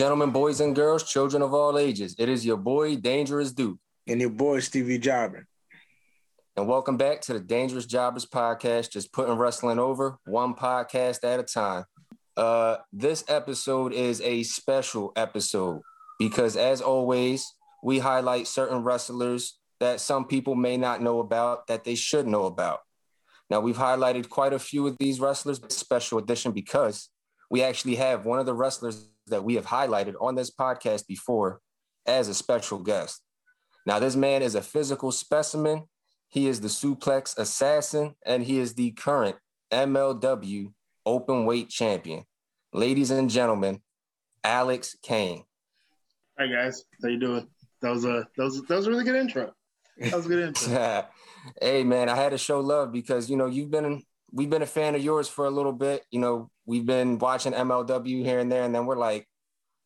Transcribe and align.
gentlemen, 0.00 0.30
boys 0.30 0.62
and 0.62 0.74
girls, 0.74 1.04
children 1.04 1.42
of 1.42 1.52
all 1.52 1.76
ages, 1.78 2.14
it 2.18 2.30
is 2.30 2.46
your 2.46 2.56
boy, 2.56 2.96
Dangerous 2.96 3.52
Duke. 3.52 3.76
And 4.06 4.18
your 4.18 4.30
boy, 4.30 4.60
Stevie 4.60 4.98
Jobber. 4.98 5.46
And 6.56 6.66
welcome 6.66 6.96
back 6.96 7.20
to 7.20 7.34
the 7.34 7.38
Dangerous 7.38 7.84
Jobbers 7.84 8.24
podcast, 8.24 8.92
just 8.92 9.12
putting 9.12 9.34
wrestling 9.34 9.78
over 9.78 10.16
one 10.24 10.54
podcast 10.54 11.22
at 11.22 11.38
a 11.38 11.42
time. 11.42 11.84
Uh, 12.34 12.78
this 12.90 13.24
episode 13.28 13.92
is 13.92 14.22
a 14.22 14.42
special 14.42 15.12
episode 15.16 15.82
because, 16.18 16.56
as 16.56 16.80
always, 16.80 17.54
we 17.82 17.98
highlight 17.98 18.46
certain 18.46 18.82
wrestlers 18.82 19.58
that 19.80 20.00
some 20.00 20.24
people 20.24 20.54
may 20.54 20.78
not 20.78 21.02
know 21.02 21.18
about 21.18 21.66
that 21.66 21.84
they 21.84 21.94
should 21.94 22.26
know 22.26 22.46
about. 22.46 22.78
Now, 23.50 23.60
we've 23.60 23.76
highlighted 23.76 24.30
quite 24.30 24.54
a 24.54 24.58
few 24.58 24.86
of 24.86 24.96
these 24.96 25.20
wrestlers, 25.20 25.60
special 25.68 26.16
edition, 26.16 26.52
because 26.52 27.10
we 27.50 27.62
actually 27.62 27.96
have 27.96 28.24
one 28.24 28.38
of 28.38 28.46
the 28.46 28.54
wrestlers 28.54 29.06
that 29.26 29.44
we 29.44 29.56
have 29.56 29.66
highlighted 29.66 30.14
on 30.20 30.36
this 30.36 30.50
podcast 30.50 31.06
before 31.06 31.60
as 32.06 32.28
a 32.28 32.34
special 32.34 32.78
guest. 32.78 33.20
Now, 33.86 33.98
this 33.98 34.16
man 34.16 34.42
is 34.42 34.54
a 34.54 34.62
physical 34.62 35.10
specimen. 35.10 35.84
He 36.28 36.46
is 36.46 36.60
the 36.60 36.68
suplex 36.68 37.36
assassin, 37.36 38.14
and 38.24 38.44
he 38.44 38.58
is 38.58 38.74
the 38.74 38.92
current 38.92 39.36
MLW 39.72 40.72
open 41.04 41.44
weight 41.44 41.68
champion. 41.68 42.24
Ladies 42.72 43.10
and 43.10 43.28
gentlemen, 43.28 43.80
Alex 44.44 44.96
Kane. 45.02 45.44
Hi 46.38 46.46
guys, 46.46 46.84
how 47.02 47.08
you 47.08 47.18
doing? 47.18 47.48
That 47.82 47.90
was 47.90 48.04
a 48.04 48.26
that 48.36 48.44
was 48.44 48.62
that 48.62 48.76
was 48.76 48.86
a 48.86 48.90
really 48.90 49.04
good 49.04 49.16
intro. 49.16 49.52
That 49.98 50.14
was 50.14 50.26
a 50.26 50.28
good 50.28 50.48
intro. 50.48 51.06
hey 51.60 51.84
man, 51.84 52.08
I 52.08 52.16
had 52.16 52.30
to 52.30 52.38
show 52.38 52.60
love 52.60 52.92
because 52.92 53.28
you 53.28 53.36
know 53.36 53.46
you've 53.46 53.70
been 53.70 54.02
we've 54.32 54.50
been 54.50 54.62
a 54.62 54.66
fan 54.66 54.94
of 54.94 55.02
yours 55.02 55.28
for 55.28 55.44
a 55.44 55.50
little 55.50 55.72
bit. 55.72 56.04
You 56.10 56.20
know, 56.20 56.50
we've 56.66 56.86
been 56.86 57.18
watching 57.18 57.52
MLW 57.52 58.24
here 58.24 58.38
and 58.38 58.50
there, 58.50 58.64
and 58.64 58.74
then 58.74 58.86
we're 58.86 58.96
like, 58.96 59.26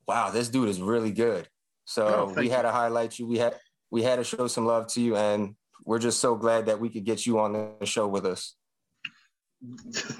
wow, 0.07 0.31
this 0.31 0.49
dude 0.49 0.69
is 0.69 0.81
really 0.81 1.13
good. 1.13 1.49
So 1.85 2.07
Oh, 2.07 2.35
we 2.41 2.49
had 2.49 2.63
to 2.63 2.73
highlight 2.73 3.19
you. 3.19 3.27
We 3.27 3.39
had 3.39 3.57
we 3.91 4.03
had 4.03 4.17
to 4.17 4.25
show 4.25 4.47
some 4.47 4.67
love 4.67 4.87
to 4.89 5.01
you, 5.01 5.17
and 5.17 5.55
we're 5.85 5.99
just 5.99 6.21
so 6.21 6.35
glad 6.35 6.67
that 6.67 6.81
we 6.81 6.89
could 6.89 7.05
get 7.05 7.27
you 7.27 7.39
on 7.39 7.53
the 7.53 7.87
show 7.87 8.09
with 8.09 8.27
us. 8.27 8.55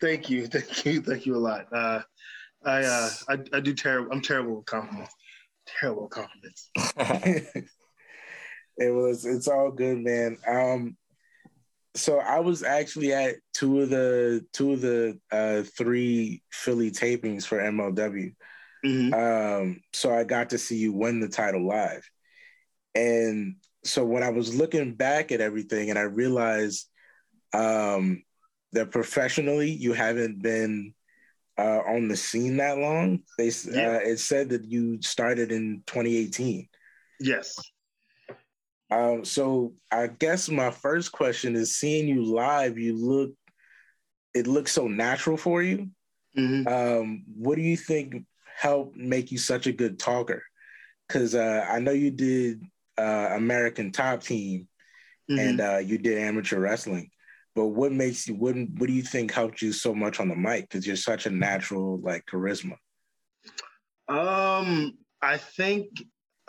thank 0.00 0.30
you, 0.30 0.46
thank 0.46 0.84
you, 0.84 1.02
thank 1.02 1.26
you 1.26 1.36
a 1.36 1.38
lot. 1.38 1.66
Uh, 1.72 2.00
I, 2.64 2.84
uh, 2.84 3.10
I 3.28 3.38
I 3.52 3.60
do 3.60 3.74
terrible. 3.74 4.12
I'm 4.12 4.22
terrible 4.22 4.56
with 4.56 4.66
compliments. 4.66 5.14
Terrible 5.80 6.08
compliments. 6.08 6.70
it 8.78 8.94
was 8.94 9.24
it's 9.24 9.48
all 9.48 9.70
good, 9.70 9.98
man. 9.98 10.36
Um 10.46 10.96
so 11.98 12.18
I 12.18 12.40
was 12.40 12.62
actually 12.62 13.12
at 13.12 13.36
two 13.52 13.80
of 13.80 13.90
the 13.90 14.44
two 14.52 14.72
of 14.72 14.80
the 14.80 15.18
uh 15.30 15.62
three 15.76 16.42
Philly 16.50 16.90
tapings 16.90 17.44
for 17.44 17.58
MLW. 17.58 18.34
Mhm. 18.84 19.12
Um 19.12 19.80
so 19.92 20.14
I 20.14 20.24
got 20.24 20.50
to 20.50 20.58
see 20.58 20.76
you 20.76 20.92
win 20.92 21.20
the 21.20 21.28
title 21.28 21.66
live. 21.66 22.08
And 22.94 23.56
so 23.84 24.04
when 24.04 24.22
I 24.22 24.30
was 24.30 24.54
looking 24.54 24.94
back 24.94 25.32
at 25.32 25.40
everything 25.40 25.90
and 25.90 25.98
I 25.98 26.02
realized 26.02 26.88
um 27.52 28.22
that 28.72 28.90
professionally 28.90 29.70
you 29.70 29.92
haven't 29.92 30.42
been 30.42 30.94
uh, 31.58 31.82
on 31.86 32.06
the 32.06 32.16
scene 32.16 32.58
that 32.58 32.78
long. 32.78 33.20
They 33.36 33.50
Yeah. 33.66 33.96
uh, 33.96 34.00
it 34.10 34.18
said 34.18 34.50
that 34.50 34.64
you 34.64 35.02
started 35.02 35.50
in 35.50 35.82
2018. 35.86 36.68
Yes. 37.18 37.56
Um, 38.90 39.24
so 39.24 39.74
I 39.92 40.06
guess 40.06 40.48
my 40.48 40.70
first 40.70 41.12
question 41.12 41.56
is 41.56 41.76
seeing 41.76 42.08
you 42.08 42.24
live, 42.24 42.78
you 42.78 42.96
look 42.96 43.32
it 44.34 44.46
looks 44.46 44.72
so 44.72 44.86
natural 44.88 45.36
for 45.36 45.62
you. 45.62 45.88
hmm 46.34 46.62
Um, 46.66 47.24
what 47.36 47.56
do 47.56 47.62
you 47.62 47.76
think 47.76 48.24
helped 48.56 48.96
make 48.96 49.32
you 49.32 49.38
such 49.38 49.66
a 49.66 49.72
good 49.72 49.98
talker? 49.98 50.42
Because 51.06 51.34
uh, 51.34 51.66
I 51.68 51.80
know 51.80 51.92
you 51.92 52.10
did 52.10 52.62
uh, 52.98 53.30
American 53.32 53.92
Top 53.92 54.22
Team 54.22 54.68
Mm-hmm. 55.30 55.40
and 55.40 55.60
uh, 55.60 55.78
you 55.78 55.98
did 55.98 56.18
amateur 56.18 56.58
wrestling, 56.58 57.10
but 57.54 57.66
what 57.68 57.92
makes 57.92 58.26
you 58.26 58.34
what 58.34 58.54
what 58.56 58.86
do 58.86 58.92
you 58.92 59.02
think 59.02 59.32
helped 59.32 59.60
you 59.62 59.72
so 59.72 59.94
much 59.94 60.20
on 60.20 60.28
the 60.28 60.36
mic? 60.36 60.68
Because 60.68 60.86
you're 60.86 60.96
such 60.96 61.26
a 61.26 61.30
natural 61.30 62.00
like 62.00 62.24
charisma. 62.26 62.76
Um, 64.08 64.98
I 65.20 65.36
think 65.36 65.88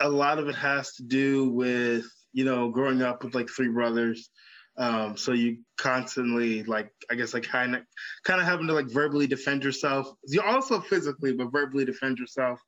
a 0.00 0.08
lot 0.08 0.38
of 0.38 0.48
it 0.48 0.54
has 0.54 0.94
to 0.94 1.02
do 1.02 1.50
with 1.50 2.06
you 2.32 2.44
know 2.44 2.70
growing 2.70 3.02
up 3.02 3.24
with 3.24 3.34
like 3.34 3.48
three 3.48 3.68
brothers. 3.68 4.30
Um, 4.76 5.16
so 5.16 5.32
you 5.32 5.58
constantly 5.76 6.62
like 6.62 6.92
I 7.10 7.14
guess 7.14 7.34
like 7.34 7.42
kind 7.42 7.74
of 7.76 7.82
kind 8.24 8.40
of 8.40 8.46
having 8.46 8.66
to 8.68 8.72
like 8.72 8.90
verbally 8.90 9.26
defend 9.26 9.64
yourself. 9.64 10.10
You 10.26 10.42
also 10.42 10.80
physically, 10.80 11.32
but 11.32 11.52
verbally 11.52 11.84
defend 11.84 12.18
yourself. 12.18 12.60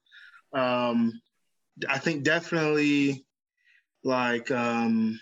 Um, 0.52 1.20
I 1.88 1.98
think 1.98 2.24
definitely 2.24 3.24
like 4.04 4.50
um, 4.50 5.18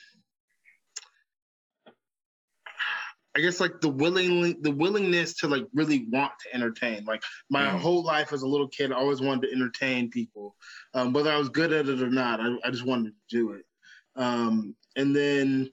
I 3.36 3.40
guess 3.40 3.60
like 3.60 3.80
the 3.80 3.88
willing 3.88 4.60
the 4.62 4.72
willingness 4.72 5.34
to 5.38 5.48
like 5.48 5.64
really 5.72 6.06
want 6.10 6.32
to 6.40 6.54
entertain. 6.54 7.04
Like 7.04 7.22
my 7.48 7.66
Mhm. 7.66 7.80
whole 7.80 8.02
life 8.02 8.32
as 8.32 8.42
a 8.42 8.48
little 8.48 8.68
kid, 8.68 8.90
I 8.90 8.96
always 8.96 9.20
wanted 9.20 9.48
to 9.48 9.52
entertain 9.54 10.10
people, 10.10 10.56
um, 10.94 11.12
whether 11.12 11.30
I 11.30 11.38
was 11.38 11.48
good 11.48 11.72
at 11.72 11.88
it 11.88 12.02
or 12.02 12.10
not. 12.10 12.40
I, 12.40 12.56
I 12.64 12.70
just 12.70 12.84
wanted 12.84 13.10
to 13.12 13.36
do 13.36 13.52
it. 13.52 13.64
Um, 14.20 14.76
and 14.96 15.16
then 15.16 15.70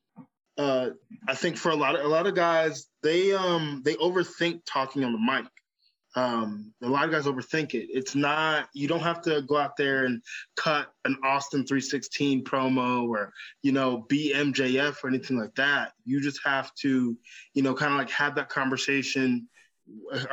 uh, 0.58 0.90
I 1.28 1.36
think 1.36 1.58
for 1.58 1.70
a 1.70 1.76
lot 1.76 1.96
of 1.96 2.06
a 2.06 2.08
lot 2.08 2.28
of 2.28 2.34
guys, 2.34 2.88
they 3.04 3.34
um 3.34 3.82
they 3.86 3.96
overthink 3.96 4.62
talking 4.66 5.04
on 5.04 5.12
the 5.12 5.20
mic. 5.20 5.46
Um, 6.16 6.74
a 6.82 6.88
lot 6.88 7.06
of 7.06 7.12
guys 7.12 7.26
overthink 7.26 7.76
it. 7.76 7.90
It's 7.92 8.16
not 8.16 8.70
you 8.74 8.88
don't 8.88 9.02
have 9.02 9.22
to 9.24 9.42
go 9.44 9.58
out 9.58 9.78
there 9.78 10.06
and 10.06 10.22
cut 10.56 10.88
an 11.06 11.18
Austin 11.24 11.68
316 11.68 12.44
promo 12.44 13.08
or 13.08 13.32
you 13.62 13.72
know 13.72 14.06
be 14.10 14.34
MJF 14.34 15.04
or 15.04 15.10
anything 15.10 15.38
like 15.38 15.54
that. 15.56 15.92
You 16.06 16.22
just 16.22 16.40
have 16.46 16.74
to 16.76 17.16
you 17.54 17.62
know 17.62 17.74
kind 17.74 17.92
of 17.92 18.00
like 18.00 18.10
have 18.12 18.36
that 18.36 18.50
conversation 18.50 19.48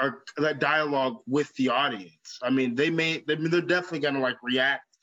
or 0.01 0.23
that 0.39 0.61
dialogue 0.61 1.17
with 1.27 1.53
the 1.57 1.69
audience. 1.69 2.39
I 2.43 2.51
mean, 2.51 2.75
they 2.77 2.91
may 2.91 3.25
they, 3.27 3.35
they're 3.35 3.61
definitely 3.61 4.01
gonna 4.01 4.21
like 4.21 4.37
react 4.43 4.94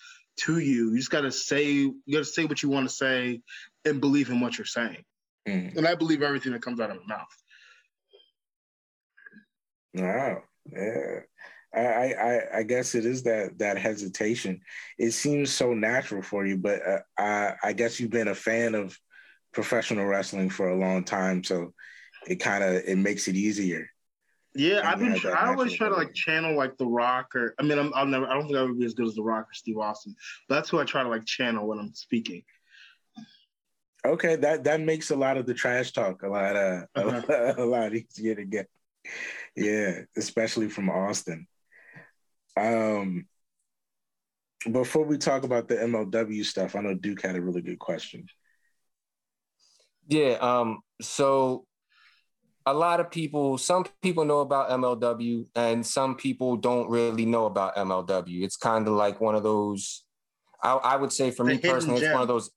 to 0.45 0.59
you. 0.59 0.91
You 0.91 0.97
just 0.97 1.11
gotta 1.11 1.31
say 1.31 1.71
you 1.71 1.95
gotta 2.11 2.25
say 2.25 2.45
what 2.45 2.63
you 2.63 2.69
want 2.69 2.87
to 2.87 2.93
say 2.93 3.41
and 3.85 4.01
believe 4.01 4.29
in 4.29 4.39
what 4.39 4.57
you're 4.57 4.65
saying. 4.65 5.03
Mm. 5.47 5.77
And 5.77 5.87
I 5.87 5.95
believe 5.95 6.21
everything 6.21 6.51
that 6.53 6.61
comes 6.61 6.79
out 6.79 6.91
of 6.91 6.97
my 7.07 7.15
mouth. 7.15 7.43
Wow. 9.93 10.43
Yeah. 10.71 11.19
I, 11.73 12.13
I 12.13 12.57
I 12.59 12.63
guess 12.63 12.95
it 12.95 13.05
is 13.05 13.23
that 13.23 13.57
that 13.59 13.77
hesitation. 13.77 14.61
It 14.97 15.11
seems 15.11 15.51
so 15.51 15.73
natural 15.73 16.21
for 16.21 16.45
you, 16.45 16.57
but 16.57 16.85
uh, 16.85 16.99
I 17.17 17.53
I 17.63 17.73
guess 17.73 17.99
you've 17.99 18.09
been 18.09 18.27
a 18.27 18.35
fan 18.35 18.75
of 18.75 18.97
professional 19.53 20.05
wrestling 20.05 20.49
for 20.49 20.69
a 20.69 20.77
long 20.77 21.05
time, 21.05 21.43
so 21.43 21.73
it 22.27 22.35
kind 22.35 22.63
of 22.63 22.73
it 22.85 22.97
makes 22.97 23.29
it 23.29 23.35
easier. 23.35 23.89
Yeah, 24.53 24.81
I've 24.83 24.99
been. 24.99 25.17
I 25.33 25.47
always 25.47 25.73
try 25.73 25.87
to 25.87 25.95
like 25.95 26.13
channel 26.13 26.57
like 26.57 26.77
The 26.77 26.85
Rock 26.85 27.35
or 27.35 27.55
I 27.57 27.63
mean, 27.63 27.79
I'm, 27.79 27.93
I'll 27.93 28.05
never. 28.05 28.27
I 28.27 28.33
don't 28.33 28.47
think 28.47 28.57
I 28.57 28.63
would 28.63 28.77
be 28.77 28.85
as 28.85 28.93
good 28.93 29.07
as 29.07 29.15
The 29.15 29.23
Rock 29.23 29.45
or 29.49 29.53
Steve 29.53 29.77
Austin. 29.77 30.15
But 30.47 30.55
that's 30.55 30.69
who 30.69 30.79
I 30.79 30.83
try 30.83 31.03
to 31.03 31.09
like 31.09 31.25
channel 31.25 31.67
when 31.67 31.79
I'm 31.79 31.93
speaking. 31.93 32.43
Okay, 34.05 34.35
that 34.37 34.63
that 34.65 34.81
makes 34.81 35.11
a 35.11 35.15
lot 35.15 35.37
of 35.37 35.45
the 35.45 35.53
trash 35.53 35.91
talk 35.91 36.23
a 36.23 36.27
lot 36.27 36.55
uh, 36.55 36.85
Uh-huh. 36.95 37.53
a, 37.57 37.65
lot 37.65 37.93
easier 37.93 38.35
to 38.35 38.43
get. 38.43 38.67
Yeah, 39.55 40.01
especially 40.17 40.69
from 40.69 40.89
Austin. 40.89 41.47
Um, 42.57 43.27
before 44.69 45.05
we 45.05 45.17
talk 45.17 45.43
about 45.43 45.67
the 45.67 45.75
MLW 45.75 46.43
stuff, 46.43 46.75
I 46.75 46.81
know 46.81 46.93
Duke 46.93 47.21
had 47.21 47.35
a 47.35 47.41
really 47.41 47.61
good 47.61 47.79
question. 47.79 48.25
Yeah. 50.07 50.33
Um. 50.41 50.79
So 51.01 51.65
a 52.65 52.73
lot 52.73 52.99
of 52.99 53.09
people, 53.09 53.57
some 53.57 53.85
people 54.01 54.25
know 54.25 54.39
about 54.41 54.69
MLW, 54.69 55.45
and 55.55 55.85
some 55.85 56.15
people 56.15 56.57
don't 56.57 56.89
really 56.89 57.25
know 57.25 57.45
about 57.45 57.75
MLW. 57.75 58.43
It's 58.43 58.57
kind 58.57 58.87
of 58.87 58.93
like 58.93 59.19
one 59.19 59.35
of 59.35 59.43
those. 59.43 60.03
I, 60.63 60.73
I 60.73 60.95
would 60.95 61.11
say 61.11 61.31
for 61.31 61.43
The 61.43 61.53
me 61.53 61.57
personally, 61.57 62.01
it's 62.01 62.13
one 62.13 62.21
of 62.21 62.27
those. 62.27 62.51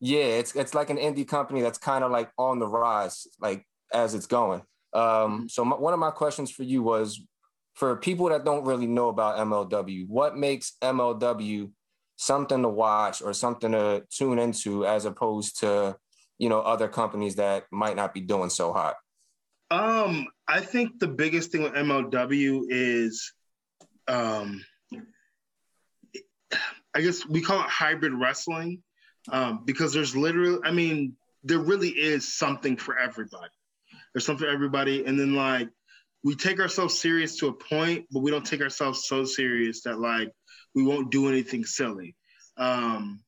Yeah, 0.00 0.24
it's 0.24 0.54
it's 0.54 0.74
like 0.74 0.90
an 0.90 0.98
indie 0.98 1.26
company 1.26 1.62
that's 1.62 1.78
kind 1.78 2.04
of 2.04 2.10
like 2.10 2.30
on 2.38 2.58
the 2.58 2.66
rise, 2.66 3.26
like 3.40 3.64
as 3.92 4.14
it's 4.14 4.26
going. 4.26 4.62
Um, 4.92 5.48
so 5.48 5.64
my, 5.64 5.76
one 5.76 5.92
of 5.92 5.98
my 5.98 6.10
questions 6.10 6.50
for 6.50 6.62
you 6.62 6.82
was, 6.82 7.20
for 7.74 7.96
people 7.96 8.28
that 8.28 8.44
don't 8.44 8.64
really 8.64 8.86
know 8.86 9.08
about 9.08 9.38
MLW, 9.38 10.08
what 10.08 10.36
makes 10.36 10.72
MLW 10.82 11.70
something 12.16 12.62
to 12.62 12.68
watch 12.68 13.22
or 13.22 13.32
something 13.32 13.72
to 13.72 14.04
tune 14.10 14.38
into 14.38 14.84
as 14.84 15.04
opposed 15.04 15.60
to 15.60 15.96
you 16.38 16.48
know 16.48 16.60
other 16.60 16.88
companies 16.88 17.36
that 17.36 17.64
might 17.72 17.96
not 17.96 18.12
be 18.12 18.20
doing 18.20 18.50
so 18.50 18.72
hot 18.72 18.96
Um, 19.70 20.26
I 20.46 20.60
think 20.60 20.98
the 20.98 21.08
biggest 21.08 21.52
thing 21.52 21.62
with 21.62 21.74
MLW 21.74 22.62
is, 22.68 23.32
um, 24.06 24.64
I 26.94 27.00
guess 27.02 27.26
we 27.26 27.42
call 27.42 27.60
it 27.60 27.68
hybrid 27.68 28.14
wrestling, 28.14 28.82
um, 29.30 29.64
because 29.64 29.92
there's 29.92 30.16
literally, 30.16 30.58
I 30.64 30.70
mean, 30.70 31.16
there 31.44 31.58
really 31.58 31.90
is 31.90 32.34
something 32.34 32.76
for 32.76 32.98
everybody. 32.98 33.52
There's 34.12 34.24
something 34.24 34.46
for 34.46 34.52
everybody, 34.52 35.04
and 35.04 35.20
then 35.20 35.34
like 35.34 35.68
we 36.24 36.34
take 36.34 36.60
ourselves 36.60 36.98
serious 36.98 37.36
to 37.38 37.48
a 37.48 37.52
point, 37.52 38.06
but 38.10 38.20
we 38.20 38.30
don't 38.30 38.44
take 38.44 38.62
ourselves 38.62 39.04
so 39.06 39.24
serious 39.24 39.82
that 39.82 40.00
like 40.00 40.32
we 40.74 40.82
won't 40.82 41.10
do 41.10 41.28
anything 41.28 41.64
silly. 41.64 42.16
Um, 42.56 43.20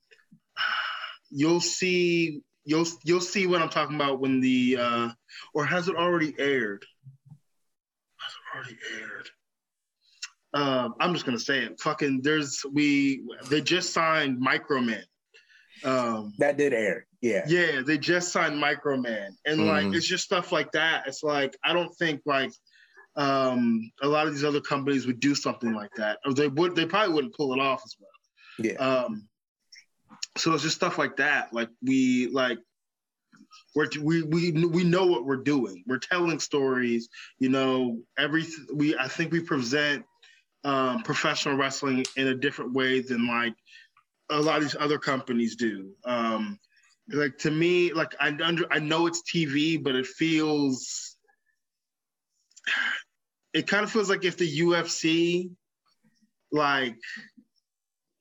you'll 1.31 1.61
see 1.61 2.43
you'll 2.71 2.87
you'll 3.03 3.21
see 3.21 3.47
what 3.47 3.61
I'm 3.61 3.69
talking 3.69 3.97
about 3.97 4.21
when 4.21 4.41
the 4.41 4.79
uh, 4.81 5.09
or 5.53 5.65
has 5.65 5.89
it 5.89 5.97
already 5.97 6.35
aired? 6.39 6.85
Has 8.19 8.33
it 8.33 8.57
already 8.57 8.79
aired? 9.01 9.31
Um, 10.53 10.95
I'm 11.01 11.13
just 11.13 11.27
gonna 11.27 11.39
say 11.39 11.65
it. 11.65 11.81
Fucking, 11.81 12.23
there's 12.23 12.65
we 12.73 13.23
they 13.49 13.61
just 13.61 13.93
signed 13.93 14.41
Microman. 14.41 15.03
Um, 15.83 16.33
that 16.39 16.57
did 16.57 16.73
air. 16.73 17.07
Yeah. 17.21 17.45
Yeah, 17.47 17.83
they 17.85 17.99
just 17.99 18.33
signed 18.33 18.63
Microman, 18.63 19.31
and 19.45 19.61
mm-hmm. 19.61 19.69
like 19.69 19.95
it's 19.95 20.07
just 20.07 20.25
stuff 20.25 20.53
like 20.53 20.71
that. 20.73 21.09
It's 21.09 21.25
like 21.25 21.57
I 21.65 21.73
don't 21.73 21.93
think 21.97 22.23
like 22.25 22.53
um, 23.17 23.91
a 24.01 24.09
lot 24.09 24.29
of 24.29 24.33
these 24.33 24.45
other 24.45 24.61
companies 24.61 25.07
would 25.07 25.21
do 25.21 25.35
something 25.35 25.73
like 25.73 25.91
that, 25.97 26.19
or 26.25 26.35
they 26.35 26.49
would. 26.49 26.77
They 26.77 26.87
probably 26.87 27.15
wouldn't 27.15 27.35
pull 27.35 27.53
it 27.53 27.61
off 27.61 27.83
as 27.85 27.97
well. 27.99 28.71
Yeah. 28.71 28.75
Um, 28.75 29.29
so 30.37 30.55
it's 30.55 30.63
just 30.63 30.77
stuff 30.77 30.99
like 30.99 31.17
that. 31.17 31.53
Like 31.53 31.71
we 31.83 32.29
like 32.29 32.59
we're 33.75 33.89
we 34.01 34.23
we 34.23 34.53
we 34.53 34.85
know 34.85 35.07
what 35.07 35.25
we're 35.25 35.37
doing. 35.37 35.85
We're 35.87 35.99
telling 35.99 36.39
stories. 36.41 37.09
You 37.39 37.49
know, 37.49 37.99
every 38.19 38.47
we 38.73 38.97
I 38.97 39.09
think 39.09 39.33
we 39.33 39.41
present 39.41 40.05
um, 40.65 41.03
professional 41.03 41.57
wrestling 41.57 42.05
in 42.17 42.29
a 42.29 42.35
different 42.35 42.73
way 42.73 43.01
than 43.01 43.27
like 43.27 43.55
a 44.31 44.41
lot 44.41 44.59
of 44.59 44.63
these 44.63 44.77
other 44.79 44.99
companies 44.99 45.57
do. 45.57 45.91
Um, 46.05 46.59
like 47.13 47.39
to 47.39 47.51
me, 47.51 47.93
like 47.93 48.15
I 48.21 48.29
under 48.43 48.65
I 48.71 48.79
know 48.79 49.07
it's 49.07 49.23
TV, 49.23 49.83
but 49.83 49.95
it 49.95 50.07
feels 50.07 51.17
it 53.53 53.67
kind 53.67 53.85
of 53.85 53.91
feels 53.91 54.09
like 54.09 54.25
if 54.25 54.37
the 54.37 54.61
UFC 54.61 55.51
like 56.53 56.97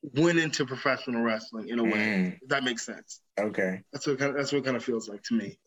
went 0.02 0.40
into 0.40 0.66
professional 0.66 1.22
wrestling 1.22 1.70
in 1.70 1.80
a 1.80 1.84
way. 1.84 1.92
Mm. 1.92 2.40
that 2.48 2.64
makes 2.64 2.86
sense. 2.86 3.22
Okay. 3.40 3.82
That's 3.92 4.08
what 4.08 4.20
kind 4.20 4.32
of, 4.32 4.38
that's 4.38 4.52
what 4.52 4.64
kind 4.64 4.78
of 4.78 4.84
feels 4.84 5.10
like 5.10 5.24
to 5.24 5.34
me. 5.36 5.60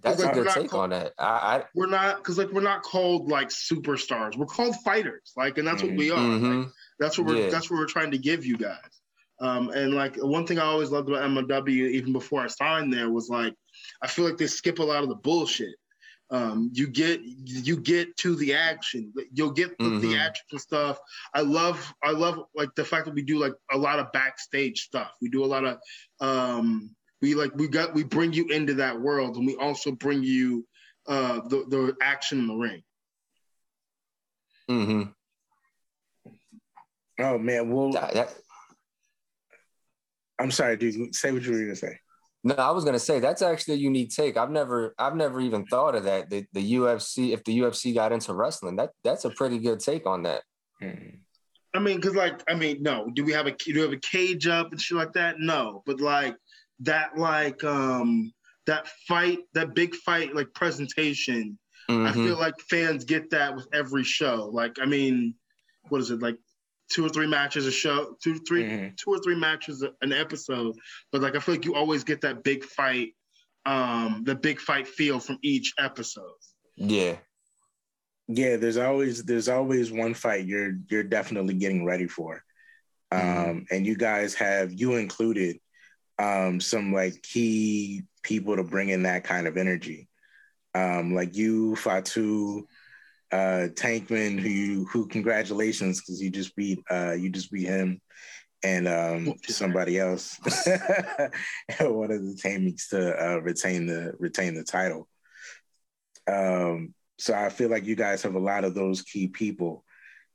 That's 0.00 0.22
like, 0.22 0.32
a 0.32 0.42
good 0.42 0.48
take 0.48 0.70
called, 0.70 0.84
on 0.84 0.90
that. 0.90 1.12
I, 1.18 1.24
I, 1.24 1.64
we're 1.74 1.86
not 1.86 2.16
because 2.16 2.38
like 2.38 2.50
we're 2.50 2.62
not 2.62 2.82
called 2.82 3.28
like 3.28 3.48
superstars. 3.48 4.36
We're 4.36 4.46
called 4.46 4.74
fighters. 4.84 5.32
Like, 5.36 5.58
and 5.58 5.66
that's 5.66 5.82
mm 5.82 5.88
what 5.88 5.96
we 5.96 6.10
are. 6.10 6.16
Mm-hmm. 6.16 6.60
Like, 6.60 6.68
that's 6.98 7.18
what 7.18 7.26
we're 7.26 7.36
yeah. 7.36 7.50
that's 7.50 7.70
what 7.70 7.78
we're 7.78 7.86
trying 7.86 8.10
to 8.12 8.18
give 8.18 8.46
you 8.46 8.56
guys. 8.56 9.00
Um, 9.40 9.70
and 9.70 9.92
like 9.94 10.16
one 10.16 10.46
thing 10.46 10.58
I 10.58 10.64
always 10.64 10.90
loved 10.90 11.08
about 11.08 11.28
MLW, 11.28 11.90
even 11.90 12.12
before 12.12 12.40
I 12.42 12.46
signed 12.46 12.92
there, 12.92 13.10
was 13.10 13.28
like 13.28 13.54
I 14.00 14.06
feel 14.06 14.24
like 14.24 14.38
they 14.38 14.46
skip 14.46 14.78
a 14.78 14.82
lot 14.82 15.02
of 15.02 15.08
the 15.08 15.16
bullshit. 15.16 15.74
Um, 16.32 16.70
you 16.72 16.86
get 16.86 17.20
you 17.22 17.76
get 17.76 18.16
to 18.18 18.34
the 18.36 18.54
action. 18.54 19.12
You'll 19.34 19.50
get 19.50 19.78
mm-hmm. 19.78 20.00
the 20.00 20.16
action 20.16 20.46
and 20.50 20.60
stuff. 20.60 20.98
I 21.34 21.42
love 21.42 21.92
I 22.02 22.10
love 22.12 22.44
like 22.54 22.74
the 22.74 22.84
fact 22.84 23.04
that 23.04 23.14
we 23.14 23.20
do 23.20 23.38
like 23.38 23.52
a 23.70 23.76
lot 23.76 23.98
of 23.98 24.10
backstage 24.12 24.80
stuff. 24.80 25.12
We 25.20 25.28
do 25.28 25.44
a 25.44 25.46
lot 25.46 25.64
of 25.66 25.78
um, 26.20 26.96
we 27.20 27.34
like 27.34 27.54
we 27.54 27.68
got 27.68 27.92
we 27.92 28.02
bring 28.02 28.32
you 28.32 28.46
into 28.48 28.72
that 28.74 28.98
world, 28.98 29.36
and 29.36 29.46
we 29.46 29.56
also 29.56 29.92
bring 29.92 30.22
you 30.22 30.66
uh, 31.06 31.40
the 31.48 31.66
the 31.68 31.96
action 32.00 32.38
in 32.38 32.46
the 32.46 32.56
ring. 32.56 32.82
Mm-hmm. 34.70 35.02
Oh 37.18 37.38
man, 37.38 37.70
well, 37.70 37.92
that, 37.92 38.32
I'm 40.38 40.50
sorry, 40.50 40.78
dude. 40.78 41.14
Say 41.14 41.30
what 41.30 41.42
you 41.42 41.52
were 41.52 41.58
gonna 41.58 41.76
say. 41.76 41.98
No, 42.44 42.54
I 42.56 42.70
was 42.72 42.84
gonna 42.84 42.98
say 42.98 43.20
that's 43.20 43.42
actually 43.42 43.74
a 43.74 43.78
unique 43.78 44.10
take. 44.10 44.36
I've 44.36 44.50
never, 44.50 44.94
I've 44.98 45.14
never 45.14 45.40
even 45.40 45.64
thought 45.66 45.94
of 45.94 46.04
that. 46.04 46.28
The, 46.28 46.44
the 46.52 46.74
UFC, 46.74 47.32
if 47.32 47.44
the 47.44 47.58
UFC 47.60 47.94
got 47.94 48.12
into 48.12 48.34
wrestling, 48.34 48.76
that 48.76 48.90
that's 49.04 49.24
a 49.24 49.30
pretty 49.30 49.58
good 49.58 49.80
take 49.80 50.06
on 50.06 50.24
that. 50.24 50.42
Hmm. 50.80 51.18
I 51.74 51.78
mean, 51.78 51.96
because 51.96 52.14
like, 52.16 52.42
I 52.48 52.54
mean, 52.54 52.82
no, 52.82 53.10
do 53.14 53.24
we 53.24 53.32
have 53.32 53.46
a 53.46 53.52
do 53.52 53.74
we 53.74 53.80
have 53.80 53.92
a 53.92 53.96
cage 53.98 54.46
up 54.46 54.72
and 54.72 54.80
shit 54.80 54.98
like 54.98 55.12
that? 55.14 55.36
No, 55.38 55.82
but 55.86 56.00
like 56.00 56.36
that, 56.80 57.16
like 57.16 57.62
um 57.64 58.32
that 58.66 58.88
fight, 59.08 59.38
that 59.54 59.74
big 59.74 59.94
fight, 59.94 60.34
like 60.34 60.52
presentation. 60.54 61.58
Mm-hmm. 61.88 62.06
I 62.06 62.12
feel 62.12 62.38
like 62.38 62.54
fans 62.70 63.04
get 63.04 63.30
that 63.30 63.54
with 63.54 63.66
every 63.72 64.04
show. 64.04 64.50
Like, 64.52 64.76
I 64.80 64.86
mean, 64.86 65.34
what 65.88 66.00
is 66.00 66.10
it 66.10 66.20
like? 66.20 66.36
Two 66.92 67.04
or 67.04 67.08
three 67.08 67.26
matches 67.26 67.66
a 67.66 67.72
show, 67.72 68.16
two, 68.22 68.38
three, 68.46 68.64
mm-hmm. 68.64 68.88
two 68.96 69.10
or 69.10 69.18
three 69.20 69.34
matches 69.34 69.84
an 70.02 70.12
episode. 70.12 70.76
But 71.10 71.22
like 71.22 71.34
I 71.34 71.38
feel 71.38 71.54
like 71.54 71.64
you 71.64 71.74
always 71.74 72.04
get 72.04 72.20
that 72.20 72.44
big 72.44 72.64
fight, 72.64 73.14
um, 73.66 74.22
the 74.24 74.34
big 74.34 74.60
fight 74.60 74.86
feel 74.86 75.18
from 75.18 75.38
each 75.42 75.72
episode. 75.78 76.24
Yeah. 76.76 77.16
Yeah, 78.28 78.56
there's 78.56 78.76
always 78.76 79.24
there's 79.24 79.48
always 79.48 79.90
one 79.90 80.14
fight 80.14 80.46
you're 80.46 80.74
you're 80.88 81.02
definitely 81.02 81.54
getting 81.54 81.84
ready 81.84 82.06
for. 82.06 82.42
Mm-hmm. 83.12 83.50
Um, 83.50 83.66
and 83.70 83.86
you 83.86 83.96
guys 83.96 84.34
have 84.34 84.72
you 84.72 84.94
included 84.94 85.58
um 86.18 86.60
some 86.60 86.92
like 86.92 87.22
key 87.22 88.02
people 88.22 88.56
to 88.56 88.62
bring 88.62 88.90
in 88.90 89.02
that 89.02 89.24
kind 89.24 89.46
of 89.46 89.56
energy. 89.56 90.08
Um, 90.74 91.14
like 91.14 91.36
you, 91.36 91.76
Fatu, 91.76 92.66
uh, 93.32 93.68
Tankman, 93.74 94.38
who 94.38 94.48
you, 94.48 94.84
who 94.86 95.06
congratulations 95.06 96.00
because 96.00 96.20
you 96.20 96.30
just 96.30 96.54
beat 96.54 96.78
uh, 96.90 97.12
you 97.12 97.30
just 97.30 97.50
beat 97.50 97.66
him 97.66 98.00
and 98.62 98.86
um, 98.86 99.34
somebody 99.48 99.98
else, 99.98 100.38
one 101.80 102.12
of 102.12 102.22
the 102.22 102.38
teammates 102.40 102.88
to 102.88 103.30
uh, 103.30 103.38
retain 103.38 103.86
the 103.86 104.12
retain 104.18 104.54
the 104.54 104.64
title. 104.64 105.08
Um, 106.30 106.94
so 107.18 107.34
I 107.34 107.48
feel 107.48 107.70
like 107.70 107.84
you 107.84 107.96
guys 107.96 108.22
have 108.22 108.34
a 108.34 108.40
lot 108.40 108.64
of 108.64 108.74
those 108.74 109.02
key 109.02 109.28
people. 109.28 109.84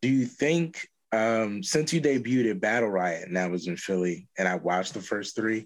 Do 0.01 0.09
you 0.09 0.25
think 0.25 0.87
um, 1.11 1.63
since 1.63 1.93
you 1.93 2.01
debuted 2.01 2.51
at 2.51 2.61
Battle 2.61 2.89
Riot 2.89 3.27
and 3.27 3.37
that 3.37 3.51
was 3.51 3.67
in 3.67 3.77
Philly, 3.77 4.27
and 4.37 4.47
I 4.47 4.55
watched 4.55 4.93
the 4.93 5.01
first 5.01 5.35
3 5.35 5.61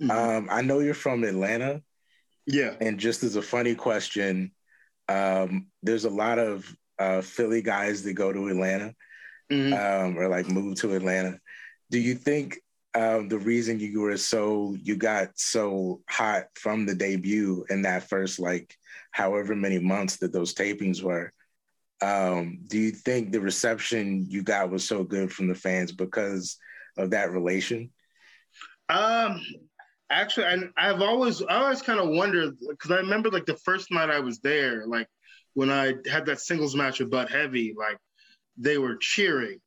mm-hmm. 0.00 0.10
um, 0.10 0.48
I 0.50 0.62
know 0.62 0.80
you're 0.80 0.94
from 0.94 1.24
Atlanta. 1.24 1.82
Yeah. 2.46 2.74
And 2.80 2.98
just 2.98 3.22
as 3.22 3.36
a 3.36 3.42
funny 3.42 3.76
question, 3.76 4.50
um, 5.12 5.66
there's 5.82 6.04
a 6.04 6.10
lot 6.10 6.38
of 6.38 6.74
uh, 6.98 7.20
Philly 7.20 7.62
guys 7.62 8.02
that 8.02 8.14
go 8.14 8.32
to 8.32 8.48
Atlanta 8.48 8.94
mm-hmm. 9.50 9.72
um, 9.72 10.18
or 10.18 10.28
like 10.28 10.48
move 10.48 10.76
to 10.78 10.94
Atlanta. 10.94 11.38
Do 11.90 11.98
you 11.98 12.14
think 12.14 12.60
um, 12.94 13.28
the 13.28 13.38
reason 13.38 13.80
you 13.80 14.00
were 14.00 14.16
so 14.16 14.76
you 14.82 14.96
got 14.96 15.30
so 15.36 16.00
hot 16.08 16.44
from 16.54 16.86
the 16.86 16.94
debut 16.94 17.64
in 17.68 17.82
that 17.82 18.08
first 18.08 18.38
like 18.38 18.74
however 19.10 19.54
many 19.54 19.78
months 19.78 20.16
that 20.18 20.32
those 20.32 20.54
tapings 20.54 21.02
were? 21.02 21.30
Um, 22.00 22.60
do 22.66 22.78
you 22.78 22.90
think 22.90 23.30
the 23.30 23.40
reception 23.40 24.26
you 24.28 24.42
got 24.42 24.70
was 24.70 24.86
so 24.86 25.04
good 25.04 25.32
from 25.32 25.48
the 25.48 25.54
fans 25.54 25.92
because 25.92 26.56
of 26.96 27.10
that 27.10 27.30
relation? 27.30 27.90
Um, 28.88 29.40
actually, 30.12 30.46
I, 30.46 30.58
I've 30.76 31.02
always 31.02 31.42
I 31.42 31.56
always 31.56 31.82
kind 31.82 32.00
of 32.00 32.08
wondered 32.08 32.56
because 32.68 32.90
I 32.90 32.96
remember 32.96 33.30
like 33.30 33.46
the 33.46 33.56
first 33.56 33.90
night 33.90 34.10
I 34.10 34.20
was 34.20 34.38
there, 34.40 34.86
like 34.86 35.08
when 35.54 35.70
I 35.70 35.94
had 36.10 36.26
that 36.26 36.40
singles 36.40 36.74
match 36.76 37.00
with 37.00 37.10
Budd 37.10 37.30
Heavy, 37.30 37.74
like 37.76 37.98
they 38.56 38.78
were 38.78 38.96
cheering 38.96 39.58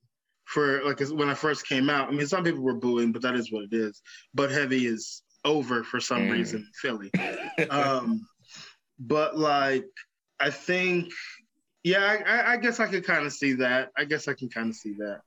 for 0.45 0.83
like 0.83 0.99
when 1.09 1.29
I 1.29 1.33
first 1.33 1.67
came 1.67 1.89
out. 1.89 2.07
I 2.07 2.11
mean, 2.11 2.27
some 2.27 2.43
people 2.43 2.61
were 2.61 2.75
booing, 2.75 3.11
but 3.11 3.21
that 3.23 3.35
is 3.35 3.51
what 3.51 3.63
it 3.63 3.73
is. 3.73 4.01
Budd 4.33 4.51
Heavy 4.51 4.85
is 4.85 5.23
over 5.43 5.83
for 5.83 5.99
some 5.99 6.23
mm. 6.23 6.31
reason, 6.31 6.69
Philly. 6.75 7.11
um, 7.69 8.25
but 8.99 9.37
like, 9.37 9.85
I 10.39 10.49
think, 10.49 11.11
yeah, 11.83 12.17
I, 12.25 12.53
I 12.53 12.57
guess 12.57 12.79
I 12.79 12.87
could 12.87 13.05
kind 13.05 13.25
of 13.25 13.33
see 13.33 13.53
that. 13.53 13.89
I 13.97 14.05
guess 14.05 14.27
I 14.27 14.33
can 14.33 14.49
kind 14.49 14.69
of 14.69 14.75
see 14.75 14.93
that. 14.99 15.21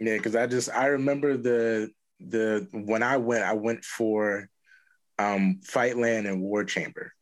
Yeah, 0.00 0.16
because 0.16 0.34
I 0.34 0.46
just 0.46 0.68
I 0.70 0.86
remember 0.86 1.36
the 1.36 1.90
the 2.28 2.68
when 2.72 3.02
I 3.02 3.16
went, 3.16 3.44
I 3.44 3.54
went 3.54 3.84
for 3.84 4.48
um, 5.18 5.60
Fightland 5.64 6.28
and 6.28 6.40
War 6.40 6.64
Chamber. 6.64 7.12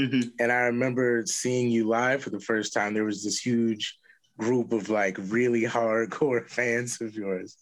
Mm-hmm. 0.00 0.28
And 0.40 0.50
I 0.50 0.62
remember 0.62 1.24
seeing 1.26 1.68
you 1.68 1.86
live 1.86 2.22
for 2.22 2.30
the 2.30 2.40
first 2.40 2.72
time. 2.72 2.94
There 2.94 3.04
was 3.04 3.22
this 3.22 3.38
huge 3.38 3.96
group 4.38 4.72
of 4.72 4.88
like 4.88 5.16
really 5.18 5.62
hardcore 5.62 6.48
fans 6.50 7.00
of 7.00 7.14
yours. 7.14 7.56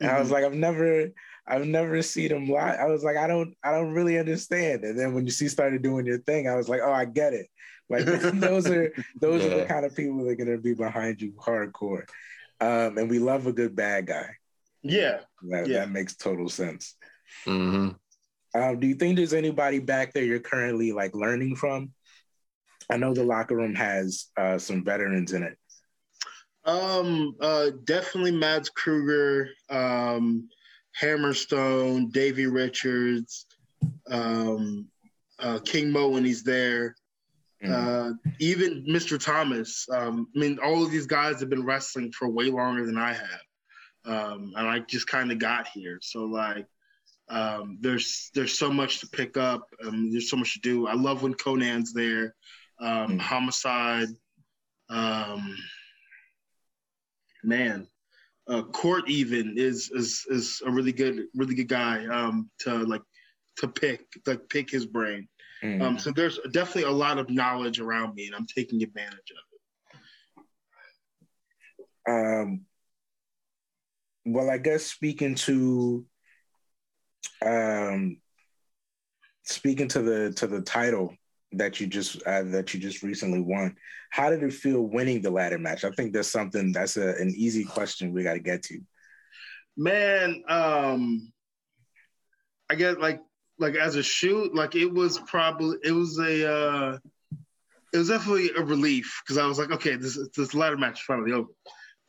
And 0.00 0.08
mm-hmm. 0.08 0.16
I 0.16 0.20
was 0.20 0.28
mm-hmm. 0.28 0.34
like, 0.34 0.44
I've 0.44 0.54
never 0.54 1.08
I've 1.46 1.66
never 1.66 2.02
seen 2.02 2.28
them 2.28 2.48
live. 2.48 2.78
I 2.78 2.86
was 2.86 3.02
like, 3.02 3.16
I 3.16 3.26
don't 3.26 3.54
I 3.64 3.72
don't 3.72 3.92
really 3.92 4.18
understand. 4.18 4.84
And 4.84 4.98
then 4.98 5.14
when 5.14 5.24
you 5.24 5.32
see 5.32 5.48
started 5.48 5.82
doing 5.82 6.04
your 6.04 6.18
thing, 6.18 6.48
I 6.48 6.56
was 6.56 6.68
like, 6.68 6.80
oh, 6.84 6.92
I 6.92 7.06
get 7.06 7.32
it. 7.32 7.46
Like 7.88 8.04
those 8.34 8.68
are 8.68 8.92
those 9.18 9.42
yeah. 9.42 9.50
are 9.50 9.58
the 9.60 9.64
kind 9.64 9.86
of 9.86 9.96
people 9.96 10.18
that 10.18 10.30
are 10.30 10.36
gonna 10.36 10.58
be 10.58 10.74
behind 10.74 11.22
you 11.22 11.32
hardcore. 11.32 12.04
Um, 12.60 12.98
and 12.98 13.08
we 13.08 13.18
love 13.18 13.46
a 13.46 13.52
good 13.52 13.74
bad 13.74 14.06
guy. 14.06 14.34
Yeah. 14.82 15.20
That, 15.48 15.66
yeah. 15.66 15.80
that 15.80 15.90
makes 15.90 16.16
total 16.16 16.48
sense. 16.48 16.96
Mm-hmm. 17.46 17.90
Um, 18.60 18.80
do 18.80 18.86
you 18.86 18.94
think 18.94 19.16
there's 19.16 19.34
anybody 19.34 19.78
back 19.78 20.12
there 20.12 20.24
you're 20.24 20.38
currently 20.40 20.92
like 20.92 21.14
learning 21.14 21.56
from? 21.56 21.92
I 22.90 22.96
know 22.96 23.12
the 23.12 23.24
locker 23.24 23.56
room 23.56 23.74
has 23.74 24.26
uh, 24.36 24.58
some 24.58 24.84
veterans 24.84 25.32
in 25.32 25.42
it. 25.42 25.58
Um, 26.64 27.34
uh, 27.40 27.70
definitely 27.84 28.32
Mads 28.32 28.70
Krügger, 28.70 29.48
um, 29.70 30.48
Hammerstone, 31.00 32.10
Davey 32.12 32.46
Richards, 32.46 33.46
um, 34.10 34.86
uh, 35.38 35.58
King 35.64 35.90
Mo 35.90 36.08
when 36.08 36.24
he's 36.24 36.42
there. 36.42 36.94
Mm. 37.64 37.72
Uh, 37.72 38.14
even 38.38 38.84
Mr. 38.88 39.22
Thomas. 39.22 39.86
Um, 39.92 40.28
I 40.34 40.38
mean, 40.38 40.58
all 40.62 40.84
of 40.84 40.90
these 40.90 41.06
guys 41.06 41.40
have 41.40 41.50
been 41.50 41.64
wrestling 41.64 42.12
for 42.12 42.28
way 42.28 42.50
longer 42.50 42.86
than 42.86 42.98
I 42.98 43.12
have, 43.12 43.40
um, 44.08 44.52
and 44.56 44.68
I 44.68 44.80
just 44.80 45.06
kind 45.06 45.30
of 45.30 45.38
got 45.38 45.68
here. 45.68 45.98
So 46.02 46.24
like, 46.24 46.66
um, 47.28 47.78
there's 47.80 48.30
there's 48.34 48.58
so 48.58 48.70
much 48.70 49.00
to 49.00 49.08
pick 49.08 49.36
up. 49.36 49.68
Um, 49.84 50.10
there's 50.10 50.30
so 50.30 50.36
much 50.36 50.54
to 50.54 50.60
do. 50.60 50.86
I 50.86 50.94
love 50.94 51.22
when 51.22 51.34
Konnan's 51.34 51.92
there. 51.92 52.34
Mm. 52.80 53.20
Homicide. 53.20 54.08
Um, 54.88 55.56
man, 57.44 57.86
uh, 58.48 58.62
Court 58.62 59.08
even 59.08 59.54
is 59.56 59.90
is 59.90 60.24
is 60.30 60.62
a 60.64 60.70
really 60.70 60.92
good 60.92 61.24
really 61.34 61.54
good 61.54 61.68
guy 61.68 62.06
um, 62.06 62.50
to 62.60 62.78
like 62.78 63.02
to 63.58 63.68
pick 63.68 64.06
like 64.26 64.48
pick 64.48 64.70
his 64.70 64.86
brain. 64.86 65.28
Mm. 65.62 65.82
Um, 65.82 65.98
so 65.98 66.12
there's 66.12 66.38
definitely 66.52 66.84
a 66.84 66.90
lot 66.90 67.18
of 67.18 67.28
knowledge 67.28 67.80
around 67.80 68.14
me, 68.14 68.26
and 68.26 68.34
I'm 68.34 68.46
taking 68.46 68.82
advantage 68.82 69.32
of 69.32 69.36
it. 70.36 72.10
Um, 72.10 72.64
well, 74.32 74.50
I 74.50 74.58
guess 74.58 74.84
speaking 74.84 75.34
to 75.36 76.04
um, 77.44 78.18
speaking 79.44 79.88
to 79.88 80.02
the 80.02 80.32
to 80.34 80.46
the 80.46 80.60
title 80.60 81.14
that 81.52 81.80
you 81.80 81.86
just 81.86 82.22
uh, 82.24 82.42
that 82.44 82.74
you 82.74 82.80
just 82.80 83.02
recently 83.02 83.40
won. 83.40 83.76
How 84.10 84.30
did 84.30 84.42
it 84.42 84.52
feel 84.52 84.82
winning 84.82 85.22
the 85.22 85.30
ladder 85.30 85.58
match? 85.58 85.84
I 85.84 85.90
think 85.90 86.12
that's 86.12 86.30
something 86.30 86.72
that's 86.72 86.96
a, 86.96 87.08
an 87.16 87.32
easy 87.36 87.64
question 87.64 88.12
we 88.12 88.22
got 88.22 88.34
to 88.34 88.40
get 88.40 88.62
to. 88.64 88.80
Man, 89.76 90.42
um, 90.48 91.32
I 92.70 92.74
guess 92.74 92.96
like 92.98 93.20
like 93.58 93.74
as 93.74 93.96
a 93.96 94.02
shoot, 94.02 94.54
like 94.54 94.74
it 94.74 94.92
was 94.92 95.18
probably 95.26 95.78
it 95.82 95.92
was 95.92 96.18
a 96.18 96.50
uh, 96.50 96.98
it 97.92 97.98
was 97.98 98.08
definitely 98.08 98.50
a 98.56 98.62
relief 98.62 99.22
because 99.24 99.38
I 99.38 99.46
was 99.46 99.58
like, 99.58 99.70
okay, 99.70 99.96
this 99.96 100.18
this 100.36 100.54
ladder 100.54 100.76
match 100.76 101.00
is 101.00 101.04
finally 101.06 101.32
over. 101.32 101.48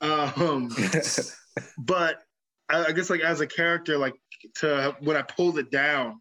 Um, 0.02 0.70
but 1.78 2.22
I, 2.70 2.86
I 2.86 2.92
guess 2.92 3.10
like 3.10 3.22
as 3.22 3.42
a 3.42 3.48
character, 3.48 3.98
like 3.98 4.16
to 4.56 4.96
when 5.02 5.18
I 5.18 5.22
pulled 5.22 5.60
it 5.60 5.72
down, 5.72 6.20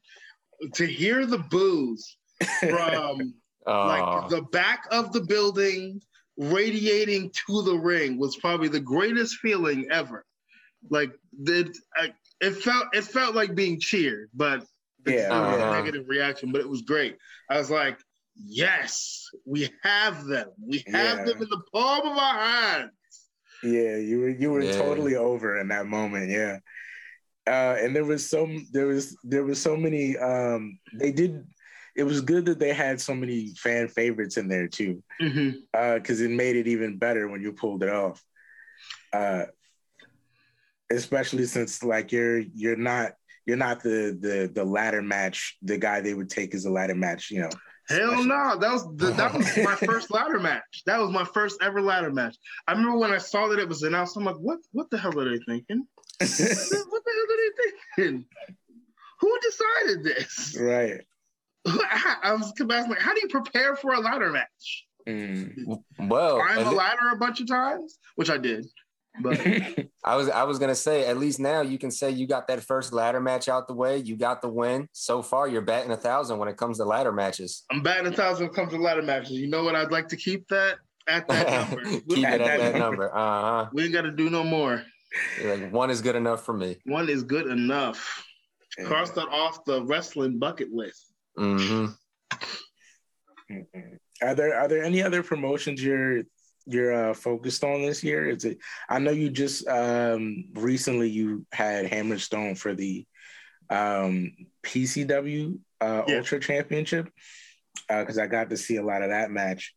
to 0.75 0.87
hear 0.87 1.27
the 1.27 1.39
booze 1.39 2.17
from 2.61 3.35
like 3.67 4.31
the 4.31 4.43
back 4.53 4.85
of 4.91 5.13
the 5.13 5.21
building 5.21 6.01
radiating 6.39 7.31
to 7.47 7.63
the 7.63 7.75
ring 7.75 8.19
was 8.19 8.37
probably 8.37 8.69
the 8.69 8.81
greatest 8.81 9.37
feeling 9.37 9.87
ever. 9.91 10.25
Like 10.89 11.13
it, 11.47 11.77
it 12.41 12.51
felt 12.53 12.87
it 12.93 13.05
felt 13.05 13.35
like 13.35 13.55
being 13.55 13.81
cheered, 13.81 14.31
but 14.35 14.65
yeah, 15.07 15.29
uh-huh. 15.31 15.73
negative 15.73 16.09
reaction. 16.09 16.53
But 16.53 16.61
it 16.61 16.69
was 16.69 16.83
great. 16.83 17.17
I 17.51 17.59
was 17.59 17.71
like, 17.71 17.99
yes, 18.37 19.29
we 19.45 19.69
have 19.83 20.25
them. 20.25 20.49
We 20.65 20.85
have 20.87 21.19
yeah. 21.19 21.25
them 21.25 21.43
in 21.43 21.49
the 21.49 21.63
palm 21.73 22.07
of 22.07 22.17
our 22.17 22.39
hands. 22.39 22.93
Yeah, 23.63 23.97
you 23.97 24.21
were 24.21 24.29
you 24.29 24.51
were 24.51 24.63
yeah. 24.63 24.73
totally 24.73 25.17
over 25.17 25.59
in 25.59 25.69
that 25.69 25.87
moment. 25.87 26.31
Yeah. 26.31 26.59
Uh, 27.47 27.77
and 27.81 27.97
there 27.97 28.05
was 28.05 28.29
so 28.29 28.49
there 28.73 28.87
was 28.87 29.17
there 29.25 29.45
was 29.45 29.61
so 29.61 29.77
many 29.77 30.17
um, 30.19 30.79
they 30.93 31.13
did 31.13 31.45
it 31.97 32.05
was 32.05 32.21
good 32.21 32.45
that 32.47 32.61
they 32.61 32.73
had 32.73 33.01
so 33.01 33.15
many 33.15 33.55
fan 33.57 33.89
favorites 33.89 34.37
in 34.37 34.47
there 34.47 34.69
too, 34.69 35.03
because 35.19 35.35
mm-hmm. 35.35 35.57
uh, 35.75 36.25
it 36.25 36.31
made 36.31 36.55
it 36.55 36.69
even 36.69 36.97
better 36.97 37.27
when 37.27 37.43
you 37.43 37.53
pulled 37.53 37.83
it 37.83 37.89
off. 37.89 38.23
Uh, 39.13 39.47
especially 40.91 41.45
since 41.45 41.83
like 41.83 42.13
you're 42.13 42.39
you're 42.55 42.77
not 42.77 43.13
you're 43.47 43.57
not 43.57 43.83
the 43.83 44.17
the 44.21 44.51
the 44.55 44.65
ladder 44.65 45.03
match 45.03 45.57
the 45.63 45.77
guy 45.77 46.01
they 46.01 46.15
would 46.15 46.31
take 46.31 46.55
as 46.55 46.67
a 46.67 46.71
ladder 46.71 46.95
match, 46.95 47.31
you 47.31 47.41
know. 47.41 47.51
Hell 47.89 48.23
no, 48.25 48.59
that 48.59 48.73
was 48.73 48.87
the, 48.97 49.11
that 49.13 49.33
was 49.33 49.57
my 49.57 49.75
first 49.87 50.11
ladder 50.11 50.39
match. 50.39 50.83
That 50.85 51.01
was 51.01 51.11
my 51.11 51.25
first 51.25 51.63
ever 51.63 51.81
ladder 51.81 52.11
match. 52.11 52.37
I 52.67 52.73
remember 52.73 52.99
when 52.99 53.13
I 53.13 53.19
saw 53.19 53.49
that 53.49 53.59
it 53.59 53.69
was 53.69 53.83
announced. 53.83 54.17
I'm 54.17 54.25
like, 54.25 54.37
what 54.37 54.59
what 54.73 54.91
the 54.91 54.99
hell 54.99 55.19
are 55.19 55.25
they 55.25 55.43
thinking? 55.47 55.87
what, 56.19 56.19
the, 56.29 56.85
what 56.89 57.03
the 57.05 57.13
hell 57.15 57.25
are 57.25 57.37
they 57.37 58.03
thinking? 58.03 58.25
Who 59.21 59.39
decided 59.41 60.05
this? 60.05 60.57
Right. 60.61 61.01
I 62.23 62.33
was 62.33 62.53
asking, 62.61 62.69
like, 62.69 63.01
how 63.01 63.15
do 63.15 63.21
you 63.23 63.29
prepare 63.29 63.75
for 63.75 63.93
a 63.93 64.01
ladder 64.01 64.31
match? 64.31 64.87
Mm. 65.09 65.55
Well, 65.99 66.41
climb 66.41 66.67
a 66.67 66.71
ladder 66.71 67.09
a 67.13 67.17
bunch 67.17 67.41
of 67.41 67.49
times, 67.49 67.99
which 68.17 68.31
I 68.31 68.37
did. 68.37 68.67
But 69.21 69.41
I 70.05 70.17
was 70.17 70.29
I 70.29 70.45
was 70.45 70.59
gonna 70.59 70.75
say 70.75 71.07
at 71.07 71.17
least 71.19 71.41
now 71.41 71.61
you 71.61 71.79
can 71.79 71.91
say 71.91 72.11
you 72.11 72.27
got 72.27 72.47
that 72.49 72.63
first 72.63 72.93
ladder 72.93 73.21
match 73.21 73.49
out 73.49 73.69
the 73.69 73.75
way. 73.75 73.99
You 73.99 74.17
got 74.17 74.43
the 74.43 74.49
win. 74.49 74.89
So 74.93 75.23
far, 75.23 75.49
you're 75.49 75.63
batting 75.63 75.91
a 75.91 75.97
thousand 75.97 76.39
when 76.39 76.49
it 76.49 76.57
comes 76.57 76.79
to 76.79 76.85
ladder 76.85 77.13
matches. 77.13 77.65
I'm 77.71 77.83
batting 77.83 78.07
a 78.13 78.17
thousand 78.17 78.47
when 78.47 78.51
it 78.53 78.57
comes 78.57 78.73
to 78.73 78.79
ladder 78.81 79.03
matches. 79.03 79.33
You 79.33 79.49
know 79.49 79.65
what? 79.65 79.75
I'd 79.75 79.91
like 79.93 80.09
to 80.09 80.17
keep 80.17 80.49
that 80.49 80.77
at 81.09 81.27
that 81.29 81.71
number. 81.71 81.85
keep 81.85 82.09
it 82.09 82.25
at 82.25 82.39
that, 82.39 82.59
that 82.59 82.77
number. 82.79 83.15
Uh 83.15 83.65
huh. 83.65 83.71
We 83.73 83.85
ain't 83.85 83.93
got 83.93 84.03
to 84.03 84.11
do 84.13 84.31
no 84.31 84.45
more. 84.45 84.83
like 85.45 85.73
one 85.73 85.91
is 85.91 86.01
good 86.03 86.17
enough 86.17 86.45
for 86.45 86.53
me. 86.55 86.77
One 86.85 87.09
is 87.09 87.23
good 87.23 87.47
enough. 87.47 88.25
Cross 88.85 89.11
that 89.13 89.29
off 89.29 89.65
the 89.65 89.83
wrestling 89.85 90.39
bucket 90.39 90.73
list. 90.73 91.07
Mm-hmm. 91.39 91.87
Are 94.23 94.35
there 94.35 94.59
are 94.59 94.69
there 94.69 94.83
any 94.83 95.03
other 95.03 95.23
promotions 95.23 95.83
you're 95.83 96.23
you're 96.69 97.11
uh, 97.11 97.15
focused 97.15 97.65
on 97.65 97.83
this 97.83 98.05
year? 98.05 98.29
Is 98.29 98.45
it? 98.45 98.59
I 98.89 98.99
know 98.99 99.11
you 99.11 99.31
just 99.31 99.67
um, 99.67 100.45
recently 100.55 101.09
you 101.09 101.47
had 101.53 101.87
Hammerstone 101.87 102.57
for 102.57 102.75
the 102.75 103.07
um, 103.71 104.33
PCW 104.63 105.59
uh, 105.81 106.03
yeah. 106.07 106.19
Ultra 106.19 106.41
Championship 106.41 107.11
because 107.89 108.19
uh, 108.19 108.23
I 108.23 108.27
got 108.27 108.51
to 108.51 108.57
see 108.57 108.77
a 108.77 108.85
lot 108.85 109.03
of 109.03 109.11
that 109.11 109.31
match, 109.31 109.75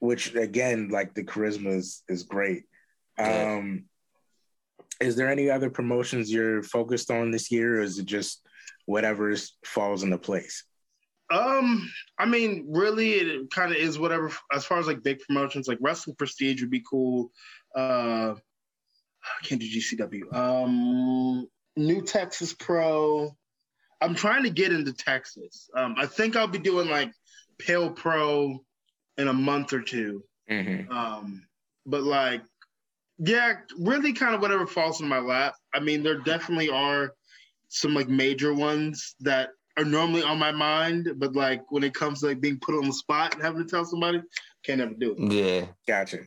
which 0.00 0.34
again, 0.34 0.88
like 0.88 1.14
the 1.14 1.24
charisma 1.24 1.76
is 1.76 2.02
is 2.08 2.24
great. 2.24 2.64
Um, 3.18 3.84
is 5.00 5.16
there 5.16 5.30
any 5.30 5.50
other 5.50 5.70
promotions 5.70 6.32
you're 6.32 6.62
focused 6.62 7.10
on 7.10 7.30
this 7.30 7.50
year, 7.50 7.78
or 7.78 7.82
is 7.82 7.98
it 7.98 8.06
just 8.06 8.46
whatever 8.86 9.34
falls 9.64 10.02
into 10.02 10.18
place? 10.18 10.64
Um, 11.30 11.90
I 12.18 12.26
mean, 12.26 12.66
really, 12.68 13.12
it 13.12 13.50
kind 13.50 13.70
of 13.70 13.76
is 13.76 13.98
whatever. 13.98 14.32
As 14.52 14.64
far 14.64 14.78
as 14.78 14.86
like 14.86 15.02
big 15.02 15.20
promotions, 15.20 15.68
like 15.68 15.78
Wrestling 15.80 16.16
Prestige 16.16 16.60
would 16.62 16.70
be 16.70 16.82
cool. 16.88 17.30
Uh, 17.76 18.34
I 18.34 19.46
can't 19.46 19.60
do 19.60 19.68
GCW. 19.68 20.32
Um, 20.34 21.46
New 21.76 22.02
Texas 22.02 22.54
Pro. 22.54 23.36
I'm 24.00 24.14
trying 24.14 24.44
to 24.44 24.50
get 24.50 24.72
into 24.72 24.92
Texas. 24.92 25.68
Um, 25.76 25.94
I 25.98 26.06
think 26.06 26.36
I'll 26.36 26.46
be 26.46 26.58
doing 26.58 26.88
like 26.88 27.12
Pale 27.58 27.90
Pro 27.90 28.64
in 29.16 29.28
a 29.28 29.32
month 29.32 29.72
or 29.72 29.82
2 29.82 30.22
mm-hmm. 30.48 30.92
Um, 30.92 31.42
but 31.84 32.04
like, 32.04 32.42
yeah, 33.18 33.54
really, 33.76 34.12
kind 34.12 34.34
of 34.34 34.40
whatever 34.40 34.66
falls 34.66 35.00
in 35.00 35.08
my 35.08 35.18
lap. 35.18 35.54
I 35.74 35.80
mean, 35.80 36.04
there 36.04 36.20
definitely 36.20 36.70
are 36.70 37.12
some 37.68 37.92
like 37.94 38.08
major 38.08 38.54
ones 38.54 39.16
that 39.20 39.50
are 39.78 39.84
normally 39.84 40.22
on 40.22 40.38
my 40.38 40.50
mind, 40.50 41.08
but 41.16 41.34
like 41.36 41.62
when 41.70 41.84
it 41.84 41.94
comes 41.94 42.20
to 42.20 42.26
like 42.26 42.40
being 42.40 42.58
put 42.58 42.74
on 42.74 42.86
the 42.86 42.92
spot 42.92 43.34
and 43.34 43.42
having 43.42 43.62
to 43.62 43.68
tell 43.68 43.84
somebody, 43.84 44.20
can't 44.64 44.80
ever 44.80 44.94
do 44.94 45.14
it. 45.16 45.32
Yeah, 45.32 45.66
gotcha. 45.86 46.18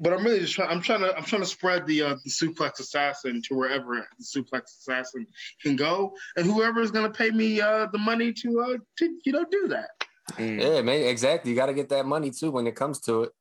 But 0.00 0.14
I'm 0.14 0.24
really 0.24 0.40
just 0.40 0.54
trying. 0.54 0.70
I'm 0.70 0.80
trying 0.80 1.00
to. 1.00 1.16
I'm 1.16 1.24
trying 1.24 1.42
to 1.42 1.46
spread 1.46 1.86
the 1.86 2.02
uh, 2.02 2.16
the 2.24 2.30
suplex 2.30 2.80
assassin 2.80 3.42
to 3.48 3.54
wherever 3.54 4.06
the 4.18 4.24
suplex 4.24 4.62
assassin 4.80 5.26
can 5.62 5.76
go, 5.76 6.12
and 6.36 6.46
whoever 6.46 6.80
is 6.80 6.90
going 6.90 7.10
to 7.10 7.16
pay 7.16 7.30
me 7.30 7.60
uh, 7.60 7.86
the 7.92 7.98
money 7.98 8.32
to 8.32 8.60
uh, 8.60 8.76
to 8.98 9.18
you 9.24 9.32
know 9.32 9.44
do 9.50 9.68
that. 9.68 9.90
Mm. 10.32 10.60
Yeah, 10.60 10.82
man. 10.82 11.02
Exactly. 11.02 11.50
You 11.50 11.56
got 11.56 11.66
to 11.66 11.74
get 11.74 11.90
that 11.90 12.06
money 12.06 12.30
too 12.30 12.50
when 12.50 12.66
it 12.66 12.74
comes 12.74 13.00
to 13.02 13.24
it. 13.24 13.32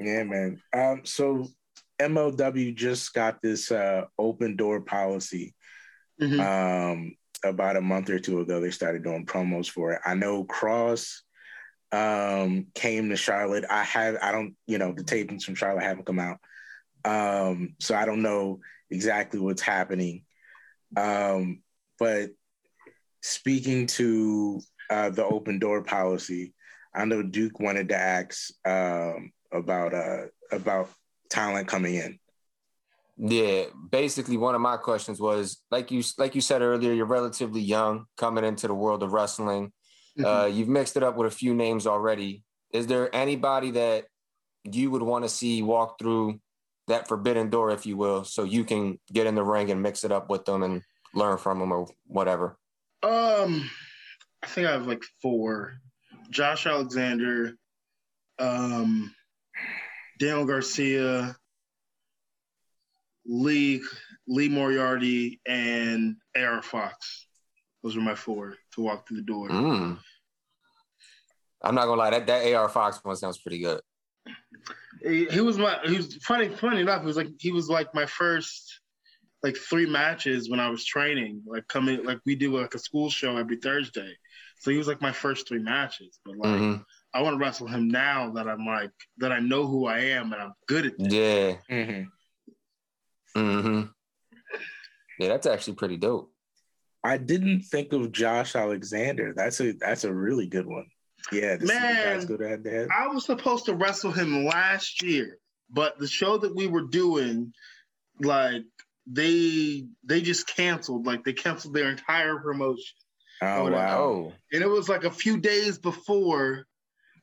Yeah, 0.00 0.24
man. 0.24 0.60
Um, 0.72 1.02
so 1.04 1.46
MLW 2.00 2.74
just 2.74 3.14
got 3.14 3.40
this 3.40 3.70
uh, 3.70 4.06
open 4.18 4.56
door 4.56 4.80
policy 4.80 5.54
Mm-hmm. 6.20 6.40
Um, 6.40 7.16
about 7.44 7.76
a 7.76 7.80
month 7.80 8.08
or 8.10 8.18
two 8.18 8.40
ago, 8.40 8.60
they 8.60 8.70
started 8.70 9.04
doing 9.04 9.26
promos 9.26 9.68
for 9.68 9.92
it. 9.92 10.00
I 10.04 10.14
know 10.14 10.44
Cross 10.44 11.22
um, 11.92 12.66
came 12.74 13.10
to 13.10 13.16
Charlotte. 13.16 13.64
I 13.70 13.82
have, 13.84 14.16
I 14.22 14.32
don't, 14.32 14.54
you 14.66 14.78
know, 14.78 14.92
the 14.92 15.04
tapings 15.04 15.42
from 15.42 15.54
Charlotte 15.54 15.84
haven't 15.84 16.06
come 16.06 16.18
out. 16.18 16.38
Um, 17.04 17.76
so 17.80 17.94
I 17.94 18.06
don't 18.06 18.22
know 18.22 18.60
exactly 18.90 19.40
what's 19.40 19.62
happening. 19.62 20.24
Um, 20.96 21.62
but 21.98 22.30
speaking 23.22 23.86
to 23.88 24.60
uh, 24.90 25.10
the 25.10 25.24
open 25.24 25.58
door 25.58 25.82
policy, 25.82 26.54
I 26.94 27.04
know 27.04 27.22
Duke 27.22 27.60
wanted 27.60 27.88
to 27.88 27.96
ask 27.96 28.50
um, 28.64 29.32
about 29.52 29.94
uh, 29.94 30.26
about 30.52 30.88
talent 31.30 31.68
coming 31.68 31.96
in. 31.96 32.18
Yeah, 33.16 33.64
basically 33.90 34.36
one 34.36 34.54
of 34.54 34.60
my 34.60 34.76
questions 34.76 35.20
was 35.20 35.62
like 35.70 35.90
you 35.90 36.02
like 36.18 36.34
you 36.34 36.40
said 36.40 36.62
earlier, 36.62 36.92
you're 36.92 37.06
relatively 37.06 37.60
young 37.60 38.06
coming 38.16 38.44
into 38.44 38.66
the 38.66 38.74
world 38.74 39.02
of 39.02 39.12
wrestling. 39.12 39.72
Mm-hmm. 40.18 40.24
Uh, 40.24 40.46
you've 40.46 40.68
mixed 40.68 40.96
it 40.96 41.02
up 41.02 41.16
with 41.16 41.32
a 41.32 41.36
few 41.36 41.54
names 41.54 41.86
already. 41.86 42.42
Is 42.72 42.86
there 42.88 43.14
anybody 43.14 43.72
that 43.72 44.06
you 44.64 44.90
would 44.90 45.02
want 45.02 45.24
to 45.24 45.28
see 45.28 45.62
walk 45.62 45.98
through 45.98 46.40
that 46.88 47.08
forbidden 47.08 47.50
door, 47.50 47.70
if 47.70 47.86
you 47.86 47.96
will, 47.96 48.24
so 48.24 48.44
you 48.44 48.64
can 48.64 48.98
get 49.12 49.26
in 49.26 49.34
the 49.34 49.44
ring 49.44 49.70
and 49.70 49.82
mix 49.82 50.04
it 50.04 50.12
up 50.12 50.28
with 50.28 50.44
them 50.44 50.62
and 50.62 50.82
learn 51.14 51.38
from 51.38 51.60
them 51.60 51.72
or 51.72 51.86
whatever? 52.06 52.58
Um, 53.02 53.70
I 54.42 54.46
think 54.46 54.66
I 54.66 54.72
have 54.72 54.86
like 54.86 55.02
four. 55.22 55.74
Josh 56.30 56.66
Alexander, 56.66 57.52
um, 58.38 59.14
Daniel 60.18 60.46
Garcia, 60.46 61.36
Lee 63.26 63.82
Lee 64.26 64.48
Moriarty, 64.48 65.40
and 65.46 66.16
AR 66.36 66.62
Fox. 66.62 67.26
Those 67.82 67.96
were 67.96 68.02
my 68.02 68.14
four 68.14 68.54
to 68.74 68.80
walk 68.80 69.06
through 69.06 69.18
the 69.18 69.22
door. 69.24 69.48
Mm. 69.48 69.98
I'm 71.62 71.74
not 71.74 71.86
gonna 71.86 72.00
lie, 72.00 72.10
that, 72.10 72.26
that 72.26 72.54
AR 72.54 72.68
Fox 72.68 73.00
one 73.02 73.16
sounds 73.16 73.38
pretty 73.38 73.60
good. 73.60 73.80
He, 75.02 75.26
he 75.26 75.40
was 75.40 75.58
my 75.58 75.78
he 75.84 75.96
was 75.96 76.16
funny 76.16 76.48
funny 76.48 76.80
enough, 76.80 77.00
he 77.00 77.06
was 77.06 77.16
like 77.16 77.28
he 77.38 77.52
was 77.52 77.68
like 77.68 77.94
my 77.94 78.06
first 78.06 78.80
like 79.42 79.56
three 79.56 79.84
matches 79.86 80.48
when 80.48 80.60
I 80.60 80.70
was 80.70 80.84
training, 80.84 81.42
like 81.46 81.68
coming 81.68 82.02
like 82.04 82.20
we 82.24 82.34
do 82.34 82.58
like 82.58 82.74
a 82.74 82.78
school 82.78 83.10
show 83.10 83.36
every 83.36 83.56
Thursday. 83.56 84.14
So 84.60 84.70
he 84.70 84.78
was 84.78 84.88
like 84.88 85.02
my 85.02 85.12
first 85.12 85.46
three 85.46 85.58
matches. 85.58 86.18
But 86.24 86.36
like 86.38 86.60
Mhm. 86.60 86.84
I 87.12 87.20
want 87.20 87.34
to 87.34 87.38
wrestle 87.38 87.68
him 87.68 87.88
now 87.88 88.30
that 88.30 88.48
I'm 88.48 88.64
like 88.64 88.90
that 89.18 89.30
I 89.30 89.40
know 89.40 89.66
who 89.66 89.86
I 89.86 89.98
am 89.98 90.32
and 90.32 90.40
I'm 90.40 90.52
good 90.66 90.86
at 90.86 90.98
this. 90.98 91.12
Yeah. 91.12 91.56
Mm-hmm. 91.70 92.08
Hmm 93.34 93.82
Yeah, 95.18 95.28
that's 95.28 95.46
actually 95.46 95.74
pretty 95.74 95.96
dope. 95.96 96.32
I 97.02 97.18
didn't 97.18 97.62
think 97.62 97.92
of 97.92 98.12
Josh 98.12 98.56
Alexander. 98.56 99.34
That's 99.36 99.60
a 99.60 99.72
that's 99.72 100.04
a 100.04 100.12
really 100.12 100.46
good 100.46 100.66
one. 100.66 100.86
Yeah, 101.32 101.56
to 101.56 101.64
Man. 101.64 102.16
guys 102.16 102.24
go 102.24 102.36
to 102.36 102.48
head. 102.48 102.88
I 102.96 103.08
was 103.08 103.26
supposed 103.26 103.66
to 103.66 103.74
wrestle 103.74 104.12
him 104.12 104.44
last 104.44 105.02
year, 105.02 105.38
but 105.70 105.98
the 105.98 106.08
show 106.08 106.38
that 106.38 106.54
we 106.54 106.66
were 106.66 106.86
doing, 106.86 107.52
like 108.20 108.62
they 109.06 109.86
they 110.04 110.22
just 110.22 110.46
canceled. 110.46 111.06
Like 111.06 111.24
they 111.24 111.32
canceled 111.32 111.74
their 111.74 111.90
entire 111.90 112.38
promotion. 112.38 112.96
Oh 113.42 113.66
Oh, 113.66 113.70
wow. 113.70 113.98
Oh, 114.02 114.32
And 114.52 114.62
it 114.62 114.68
was 114.68 114.88
like 114.88 115.04
a 115.04 115.10
few 115.10 115.38
days 115.38 115.78
before 115.78 116.66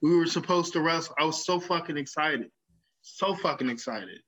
we 0.01 0.15
were 0.15 0.27
supposed 0.27 0.73
to 0.73 0.81
wrestle. 0.81 1.15
I 1.19 1.25
was 1.25 1.45
so 1.45 1.59
fucking 1.59 1.97
excited. 1.97 2.49
So 3.01 3.33
fucking 3.35 3.69
excited. 3.69 4.19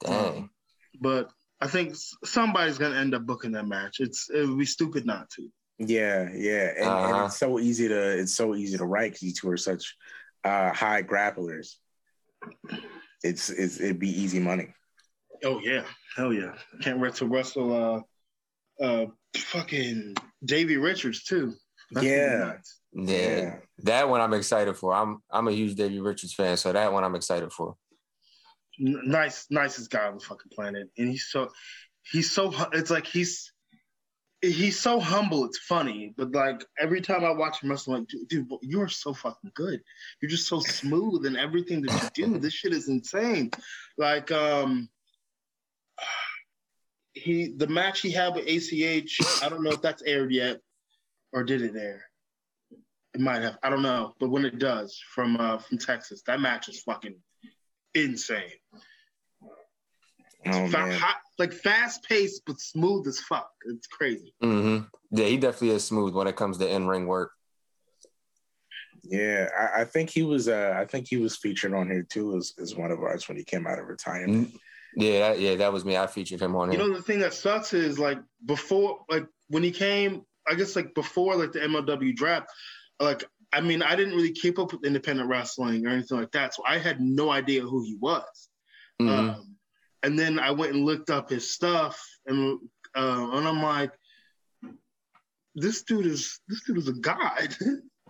dang. 0.00 0.50
But 1.00 1.30
I 1.60 1.66
think 1.66 1.94
somebody's 2.24 2.78
gonna 2.78 2.96
end 2.96 3.14
up 3.14 3.24
booking 3.26 3.52
that 3.52 3.66
match. 3.66 4.00
It's 4.00 4.28
it 4.30 4.46
would 4.46 4.58
be 4.58 4.66
stupid 4.66 5.06
not 5.06 5.28
to. 5.30 5.48
Yeah, 5.78 6.30
yeah, 6.34 6.68
and, 6.76 6.78
and 6.78 6.88
Uh-huh. 6.88 7.24
it's 7.26 7.38
so 7.38 7.58
easy 7.58 7.88
to 7.88 8.18
it's 8.18 8.34
so 8.34 8.54
easy 8.54 8.78
to 8.78 8.84
write 8.86 9.12
because 9.12 9.22
you 9.22 9.32
two 9.32 9.50
are 9.50 9.56
such 9.58 9.94
uh, 10.44 10.72
high 10.72 11.02
grapplers. 11.02 11.74
It's 13.22 13.50
it's 13.50 13.80
it'd 13.80 13.98
be 13.98 14.08
easy 14.10 14.38
money. 14.38 14.68
Oh 15.44 15.60
yeah, 15.60 15.84
hell 16.16 16.32
yeah! 16.32 16.54
Can't 16.82 17.00
wait 17.00 17.14
to 17.16 17.26
wrestle 17.26 18.04
uh 18.80 18.82
uh 18.84 19.06
fucking 19.36 20.14
Davey 20.44 20.76
Richards 20.76 21.24
too. 21.24 21.54
That's 21.90 22.06
Yeah. 22.06 22.54
Yeah. 22.92 23.36
Yeah. 23.36 23.56
That 23.80 24.08
one 24.08 24.20
I'm 24.20 24.32
excited 24.34 24.76
for. 24.76 24.94
I'm 24.94 25.18
I'm 25.30 25.48
a 25.48 25.52
huge 25.52 25.74
Davey 25.74 26.00
Richards 26.00 26.32
fan, 26.34 26.56
so 26.56 26.72
that 26.72 26.92
one 26.92 27.04
I'm 27.04 27.14
excited 27.14 27.52
for. 27.52 27.76
Nice, 28.78 29.46
nicest 29.50 29.90
guy 29.90 30.06
on 30.06 30.14
the 30.14 30.24
fucking 30.24 30.52
planet, 30.52 30.88
and 30.98 31.08
he's 31.08 31.26
so 31.26 31.50
he's 32.12 32.30
so 32.30 32.52
it's 32.72 32.90
like 32.90 33.06
he's 33.06 33.52
he's 34.42 34.78
so 34.78 35.00
humble. 35.00 35.44
It's 35.44 35.58
funny, 35.58 36.14
but 36.16 36.32
like 36.32 36.64
every 36.78 37.00
time 37.00 37.24
I 37.24 37.30
watch 37.30 37.62
him 37.62 37.70
wrestle, 37.70 37.94
I'm 37.94 38.00
like, 38.00 38.08
dude, 38.08 38.28
dude, 38.28 38.48
you 38.62 38.80
are 38.82 38.88
so 38.88 39.14
fucking 39.14 39.52
good. 39.54 39.80
You're 40.20 40.30
just 40.30 40.48
so 40.48 40.60
smooth 40.60 41.26
in 41.26 41.36
everything 41.36 41.82
that 41.82 42.02
you 42.16 42.26
do. 42.26 42.38
This 42.38 42.52
shit 42.52 42.72
is 42.72 42.88
insane. 42.88 43.50
Like 43.98 44.30
um. 44.30 44.88
He 47.14 47.54
the 47.56 47.66
match 47.66 48.02
he 48.02 48.10
had 48.10 48.34
with 48.34 48.46
ACH, 48.46 49.18
I 49.42 49.48
don't 49.48 49.62
know 49.62 49.70
if 49.70 49.80
that's 49.80 50.02
aired 50.02 50.30
yet, 50.30 50.60
or 51.32 51.44
did 51.44 51.62
it 51.62 51.74
air? 51.74 52.04
It 53.14 53.20
might 53.22 53.40
have. 53.40 53.56
I 53.62 53.70
don't 53.70 53.80
know, 53.80 54.14
but 54.20 54.28
when 54.28 54.44
it 54.44 54.58
does, 54.58 55.00
from 55.14 55.38
uh, 55.40 55.56
from 55.56 55.78
Texas, 55.78 56.20
that 56.26 56.42
match 56.42 56.68
is 56.68 56.82
fucking 56.82 57.16
insane. 57.96 58.50
Oh 60.46 60.68
Fa- 60.68 60.78
man, 60.86 60.98
hot, 60.98 61.16
like 61.38 61.52
fast 61.52 62.04
paced 62.08 62.42
but 62.46 62.60
smooth 62.60 63.06
as 63.08 63.18
fuck. 63.20 63.50
It's 63.66 63.86
crazy. 63.88 64.34
hmm 64.40 64.78
Yeah, 65.10 65.26
he 65.26 65.36
definitely 65.38 65.70
is 65.76 65.84
smooth 65.84 66.14
when 66.14 66.28
it 66.28 66.36
comes 66.36 66.58
to 66.58 66.68
in 66.72 66.86
ring 66.86 67.06
work. 67.06 67.32
yeah. 69.02 69.48
I, 69.58 69.82
I 69.82 69.84
think 69.84 70.10
he 70.10 70.22
was 70.22 70.48
uh 70.48 70.74
I 70.76 70.84
think 70.84 71.06
he 71.08 71.16
was 71.16 71.36
featured 71.36 71.74
on 71.74 71.90
here 71.90 72.06
too 72.08 72.36
as, 72.36 72.52
as 72.60 72.74
one 72.76 72.90
of 72.92 73.00
ours 73.00 73.26
when 73.28 73.36
he 73.36 73.44
came 73.44 73.66
out 73.66 73.78
of 73.78 73.86
retirement. 73.86 74.48
Mm, 74.52 74.58
Yeah, 74.96 75.18
that, 75.30 75.40
yeah, 75.40 75.54
that 75.56 75.72
was 75.72 75.84
me. 75.84 75.96
I 75.96 76.06
featured 76.06 76.40
him 76.40 76.54
on 76.56 76.68
it. 76.70 76.74
You 76.74 76.78
here. 76.78 76.88
know 76.88 76.96
the 76.96 77.02
thing 77.02 77.20
that 77.20 77.34
sucks 77.34 77.72
is 77.74 77.98
like 77.98 78.18
before, 78.44 79.00
like 79.08 79.26
when 79.48 79.62
he 79.62 79.70
came, 79.72 80.22
I 80.48 80.54
guess 80.54 80.76
like 80.76 80.94
before 80.94 81.34
like 81.36 81.52
the 81.52 81.60
MLW 81.60 82.14
draft, 82.14 82.46
like 83.00 83.24
I 83.52 83.60
mean 83.60 83.82
I 83.82 83.96
didn't 83.96 84.14
really 84.14 84.32
keep 84.32 84.58
up 84.58 84.72
with 84.72 84.84
independent 84.84 85.28
wrestling 85.28 85.86
or 85.86 85.90
anything 85.90 86.18
like 86.18 86.32
that, 86.32 86.54
so 86.54 86.62
I 86.66 86.78
had 86.78 87.00
no 87.00 87.30
idea 87.30 87.62
who 87.62 87.82
he 87.82 87.96
was. 88.00 88.48
Mhm. 89.00 89.08
Um, 89.08 89.56
and 90.02 90.18
then 90.18 90.38
I 90.38 90.50
went 90.50 90.74
and 90.74 90.84
looked 90.84 91.10
up 91.10 91.30
his 91.30 91.52
stuff, 91.52 92.00
and 92.26 92.58
uh, 92.96 93.28
and 93.32 93.46
I'm 93.46 93.62
like, 93.62 93.92
this 95.54 95.82
dude 95.82 96.06
is 96.06 96.40
this 96.48 96.62
dude 96.64 96.78
is 96.78 96.88
a 96.88 96.92
god. 96.92 97.56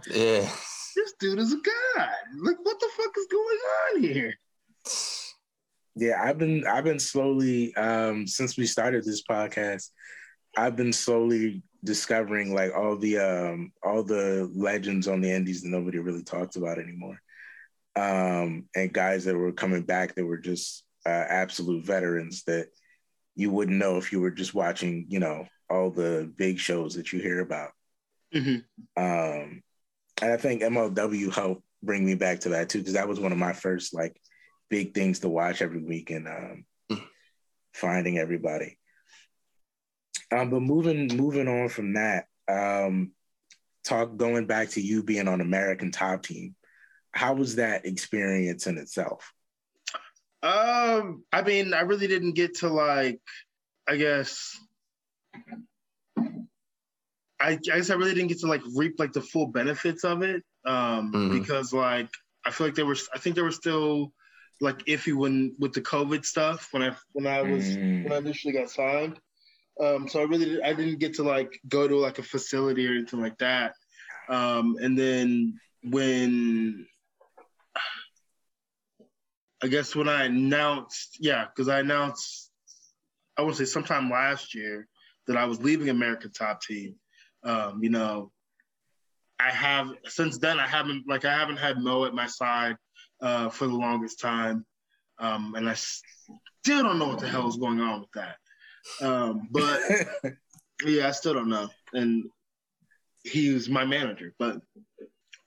yeah. 0.08 0.50
this 0.96 1.12
dude 1.20 1.38
is 1.38 1.52
a 1.52 1.56
god. 1.56 2.10
Like, 2.42 2.56
what 2.62 2.80
the 2.80 2.88
fuck 2.96 3.12
is 3.16 3.26
going 3.30 3.58
on 3.58 4.02
here? 4.02 4.34
Yeah, 5.94 6.22
I've 6.22 6.38
been 6.38 6.66
I've 6.66 6.84
been 6.84 6.98
slowly 6.98 7.74
um 7.76 8.26
since 8.26 8.56
we 8.56 8.66
started 8.66 9.04
this 9.04 9.22
podcast, 9.22 9.90
I've 10.56 10.76
been 10.76 10.92
slowly 10.92 11.62
discovering 11.84 12.54
like 12.54 12.72
all 12.74 12.96
the 12.96 13.18
um 13.18 13.72
all 13.82 14.02
the 14.02 14.50
legends 14.54 15.08
on 15.08 15.20
the 15.20 15.30
indies 15.30 15.62
that 15.62 15.68
nobody 15.68 15.98
really 15.98 16.22
talks 16.22 16.56
about 16.56 16.78
anymore. 16.78 17.20
Um 17.94 18.68
and 18.74 18.92
guys 18.92 19.24
that 19.24 19.36
were 19.36 19.52
coming 19.52 19.82
back 19.82 20.14
that 20.14 20.24
were 20.24 20.38
just 20.38 20.84
uh, 21.04 21.08
absolute 21.28 21.84
veterans 21.84 22.42
that 22.44 22.68
you 23.34 23.50
wouldn't 23.50 23.78
know 23.78 23.96
if 23.96 24.12
you 24.12 24.20
were 24.20 24.30
just 24.30 24.54
watching, 24.54 25.06
you 25.08 25.20
know, 25.20 25.46
all 25.70 25.90
the 25.90 26.32
big 26.36 26.58
shows 26.58 26.94
that 26.94 27.12
you 27.12 27.20
hear 27.20 27.40
about. 27.40 27.70
Mhm. 28.34 28.64
Um 28.96 29.62
and 30.22 30.32
I 30.32 30.36
think 30.36 30.62
MLW 30.62 31.32
helped 31.32 31.62
bring 31.82 32.04
me 32.04 32.14
back 32.14 32.40
to 32.40 32.50
that 32.50 32.68
too, 32.68 32.78
because 32.78 32.94
that 32.94 33.08
was 33.08 33.20
one 33.20 33.32
of 33.32 33.38
my 33.38 33.52
first 33.52 33.94
like 33.94 34.20
big 34.68 34.94
things 34.94 35.20
to 35.20 35.28
watch 35.28 35.62
every 35.62 35.82
week 35.82 36.10
and 36.10 36.26
um, 36.26 36.64
finding 37.72 38.18
everybody. 38.18 38.78
Um, 40.32 40.50
but 40.50 40.60
moving 40.60 41.08
moving 41.16 41.48
on 41.48 41.68
from 41.68 41.94
that, 41.94 42.26
um, 42.48 43.12
talk 43.84 44.16
going 44.16 44.46
back 44.46 44.70
to 44.70 44.80
you 44.80 45.02
being 45.02 45.28
on 45.28 45.40
American 45.40 45.92
Top 45.92 46.22
Team. 46.22 46.54
How 47.12 47.34
was 47.34 47.56
that 47.56 47.86
experience 47.86 48.66
in 48.66 48.76
itself? 48.78 49.32
Um, 50.42 51.24
I 51.32 51.42
mean, 51.42 51.72
I 51.72 51.80
really 51.80 52.06
didn't 52.06 52.32
get 52.34 52.56
to 52.58 52.68
like, 52.68 53.20
I 53.88 53.96
guess, 53.96 54.56
I, 57.40 57.50
I 57.52 57.54
guess 57.56 57.90
I 57.90 57.94
really 57.94 58.14
didn't 58.14 58.28
get 58.28 58.40
to 58.40 58.46
like 58.46 58.62
reap 58.74 58.96
like 58.98 59.12
the 59.12 59.22
full 59.22 59.46
benefits 59.48 60.04
of 60.04 60.22
it. 60.22 60.42
Um, 60.64 61.12
Mhm. 61.12 61.40
because 61.40 61.72
like 61.72 62.08
I 62.44 62.50
feel 62.50 62.66
like 62.66 62.76
there 62.76 62.86
was, 62.86 63.08
I 63.14 63.18
think 63.18 63.34
there 63.34 63.44
was 63.44 63.56
still 63.56 64.12
like 64.60 64.78
iffy 64.86 65.14
when 65.14 65.54
with 65.58 65.72
the 65.72 65.82
COVID 65.82 66.24
stuff 66.24 66.68
when 66.72 66.82
I 66.82 66.96
when 67.12 67.26
I 67.26 67.42
was 67.42 67.64
Mm. 67.76 68.04
when 68.04 68.12
I 68.12 68.16
initially 68.18 68.52
got 68.54 68.70
signed. 68.70 69.20
Um, 69.82 70.08
so 70.08 70.20
I 70.20 70.24
really 70.24 70.46
did, 70.46 70.62
I 70.62 70.72
didn't 70.72 70.98
get 70.98 71.14
to 71.14 71.22
like 71.22 71.60
go 71.68 71.86
to 71.86 71.96
like 71.96 72.18
a 72.18 72.22
facility 72.22 72.86
or 72.86 72.92
anything 72.92 73.20
like 73.20 73.38
that. 73.38 73.74
Um, 74.28 74.76
and 74.80 74.98
then 74.98 75.60
when 75.82 76.86
I 79.62 79.68
guess 79.68 79.94
when 79.94 80.08
I 80.08 80.24
announced, 80.24 81.16
yeah, 81.20 81.46
because 81.46 81.68
I 81.68 81.80
announced, 81.80 82.50
I 83.36 83.42
would 83.42 83.56
say 83.56 83.64
sometime 83.64 84.10
last 84.10 84.54
year 84.54 84.86
that 85.26 85.36
I 85.36 85.44
was 85.44 85.60
leaving 85.60 85.88
American 85.88 86.32
Top 86.32 86.62
Team. 86.62 86.96
Um, 87.42 87.82
you 87.82 87.90
know, 87.90 88.32
I 89.38 89.50
have 89.50 89.92
since 90.04 90.38
then 90.38 90.58
I 90.58 90.66
haven't 90.66 91.04
like 91.06 91.24
I 91.24 91.32
haven't 91.32 91.58
had 91.58 91.78
Mo 91.78 92.04
at 92.04 92.14
my 92.14 92.26
side 92.26 92.76
uh, 93.20 93.48
for 93.50 93.66
the 93.66 93.74
longest 93.74 94.20
time, 94.20 94.64
um, 95.18 95.54
and 95.54 95.68
I 95.68 95.74
still 95.74 96.82
don't 96.82 96.98
know 96.98 97.08
what 97.08 97.20
the 97.20 97.28
hell 97.28 97.48
is 97.48 97.56
going 97.56 97.80
on 97.80 98.00
with 98.00 98.12
that. 98.14 98.36
Um, 99.00 99.48
but 99.50 99.80
yeah, 100.84 101.08
I 101.08 101.10
still 101.12 101.34
don't 101.34 101.48
know. 101.48 101.68
And 101.92 102.24
he 103.22 103.52
was 103.52 103.68
my 103.68 103.84
manager, 103.84 104.34
but 104.38 104.60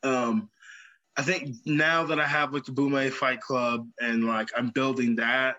um, 0.03 0.49
I 1.17 1.21
think 1.21 1.55
now 1.65 2.05
that 2.05 2.19
I 2.19 2.25
have 2.25 2.53
like 2.53 2.65
the 2.65 2.71
Boom 2.71 3.09
Fight 3.11 3.41
Club 3.41 3.87
and 3.99 4.25
like 4.25 4.49
I'm 4.55 4.69
building 4.69 5.15
that, 5.17 5.57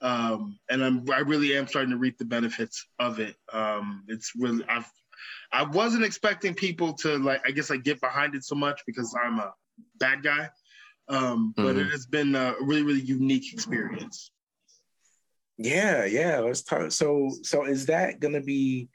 um, 0.00 0.58
and 0.68 0.82
I'm 0.82 1.04
I 1.10 1.20
really 1.20 1.56
am 1.56 1.66
starting 1.66 1.90
to 1.90 1.96
reap 1.96 2.18
the 2.18 2.24
benefits 2.24 2.86
of 2.98 3.20
it. 3.20 3.36
Um, 3.52 4.04
it's 4.08 4.32
really 4.36 4.64
I've 4.68 4.90
I 5.52 5.64
wasn't 5.64 6.04
expecting 6.04 6.54
people 6.54 6.92
to 6.94 7.18
like 7.18 7.42
I 7.46 7.50
guess 7.50 7.70
like 7.70 7.84
get 7.84 8.00
behind 8.00 8.34
it 8.34 8.44
so 8.44 8.54
much 8.54 8.82
because 8.86 9.14
I'm 9.20 9.38
a 9.38 9.52
bad 9.98 10.22
guy, 10.22 10.50
um, 11.08 11.54
but 11.56 11.76
Mhm. 11.76 11.86
it 11.86 11.90
has 11.90 12.06
been 12.06 12.34
a 12.34 12.54
really 12.60 12.82
really 12.82 13.00
unique 13.00 13.52
experience. 13.52 14.30
Yeah, 15.58 16.04
yeah. 16.04 16.38
Let's 16.40 16.62
talk. 16.62 16.90
So, 16.92 17.30
so 17.42 17.64
is 17.64 17.86
that 17.86 18.20
going 18.20 18.34
to 18.34 18.40
be 18.40 18.88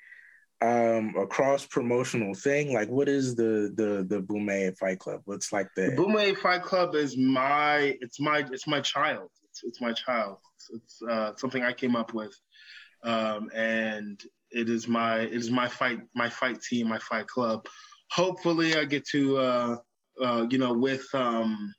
um 0.62 1.14
a 1.18 1.28
cross 1.28 1.66
promotional 1.66 2.34
thing? 2.34 2.74
Like, 2.74 2.90
what 2.90 3.08
is 3.08 3.36
the 3.36 3.72
the 3.76 4.06
the 4.08 4.22
Bomaye 4.22 4.78
Fight 4.78 5.00
Club? 5.00 5.22
What's 5.26 5.54
like 5.54 5.68
the, 5.76 5.92
the 5.96 6.36
Fight 6.36 6.64
Club 6.64 6.96
is 6.96 7.18
my 7.18 7.98
it's 8.02 8.20
my 8.20 8.44
it's 8.52 8.68
my 8.68 8.82
child. 8.82 9.30
It's, 9.50 9.64
it's 9.64 9.82
my 9.82 9.94
child. 9.94 10.38
It's, 10.56 10.70
it's 10.74 11.02
uh, 11.10 11.34
something 11.38 11.64
I 11.64 11.74
came 11.74 11.96
up 11.96 12.14
with, 12.14 12.36
um, 13.04 13.50
and 13.54 14.22
it 14.52 14.70
is 14.70 14.88
my 14.88 15.20
it 15.20 15.34
is 15.34 15.52
my 15.52 15.68
fight 15.68 16.00
my 16.16 16.30
fight 16.30 16.62
team 16.62 16.90
my 16.90 17.00
fight 17.00 17.28
club. 17.28 17.68
Hopefully, 18.12 18.76
I 18.76 18.86
get 18.86 19.08
to 19.10 19.38
uh, 19.38 19.78
uh, 20.24 20.48
you 20.50 20.58
know 20.58 20.74
with 20.74 21.06
um, 21.14 21.74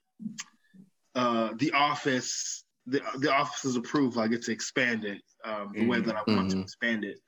uh, 1.15 1.51
the 1.59 1.73
office 1.73 2.65
the 2.89 3.03
the 3.19 3.33
office's 3.33 3.77
approval. 3.77 4.23
I 4.23 4.29
get 4.29 4.43
to 4.43 4.53
expand 4.53 5.05
it 5.05 5.23
um, 5.45 5.73
the 5.73 5.81
mm-hmm. 5.81 5.89
way 5.89 6.01
that 6.01 6.17
I 6.17 6.23
want 6.27 6.49
mm-hmm. 6.49 6.59
to 6.59 6.61
expand 6.61 7.05
it. 7.05 7.19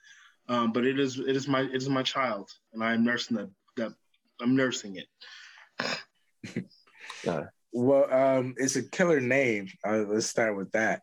Um, 0.48 0.72
but 0.72 0.84
it 0.84 0.98
is 0.98 1.18
it 1.18 1.36
is 1.36 1.46
my 1.46 1.60
it 1.60 1.74
is 1.74 1.88
my 1.88 2.02
child, 2.02 2.50
and 2.72 2.82
I 2.82 2.94
am 2.94 3.04
nursing 3.04 3.36
that 3.36 3.50
that 3.76 3.92
I'm 4.40 4.56
nursing 4.56 4.96
it. 4.96 6.66
yeah. 7.24 7.44
Well, 7.72 8.12
um, 8.12 8.54
it's 8.56 8.76
a 8.76 8.82
killer 8.82 9.20
name. 9.20 9.68
Uh, 9.86 10.04
let's 10.08 10.26
start 10.26 10.56
with 10.56 10.72
that. 10.72 11.02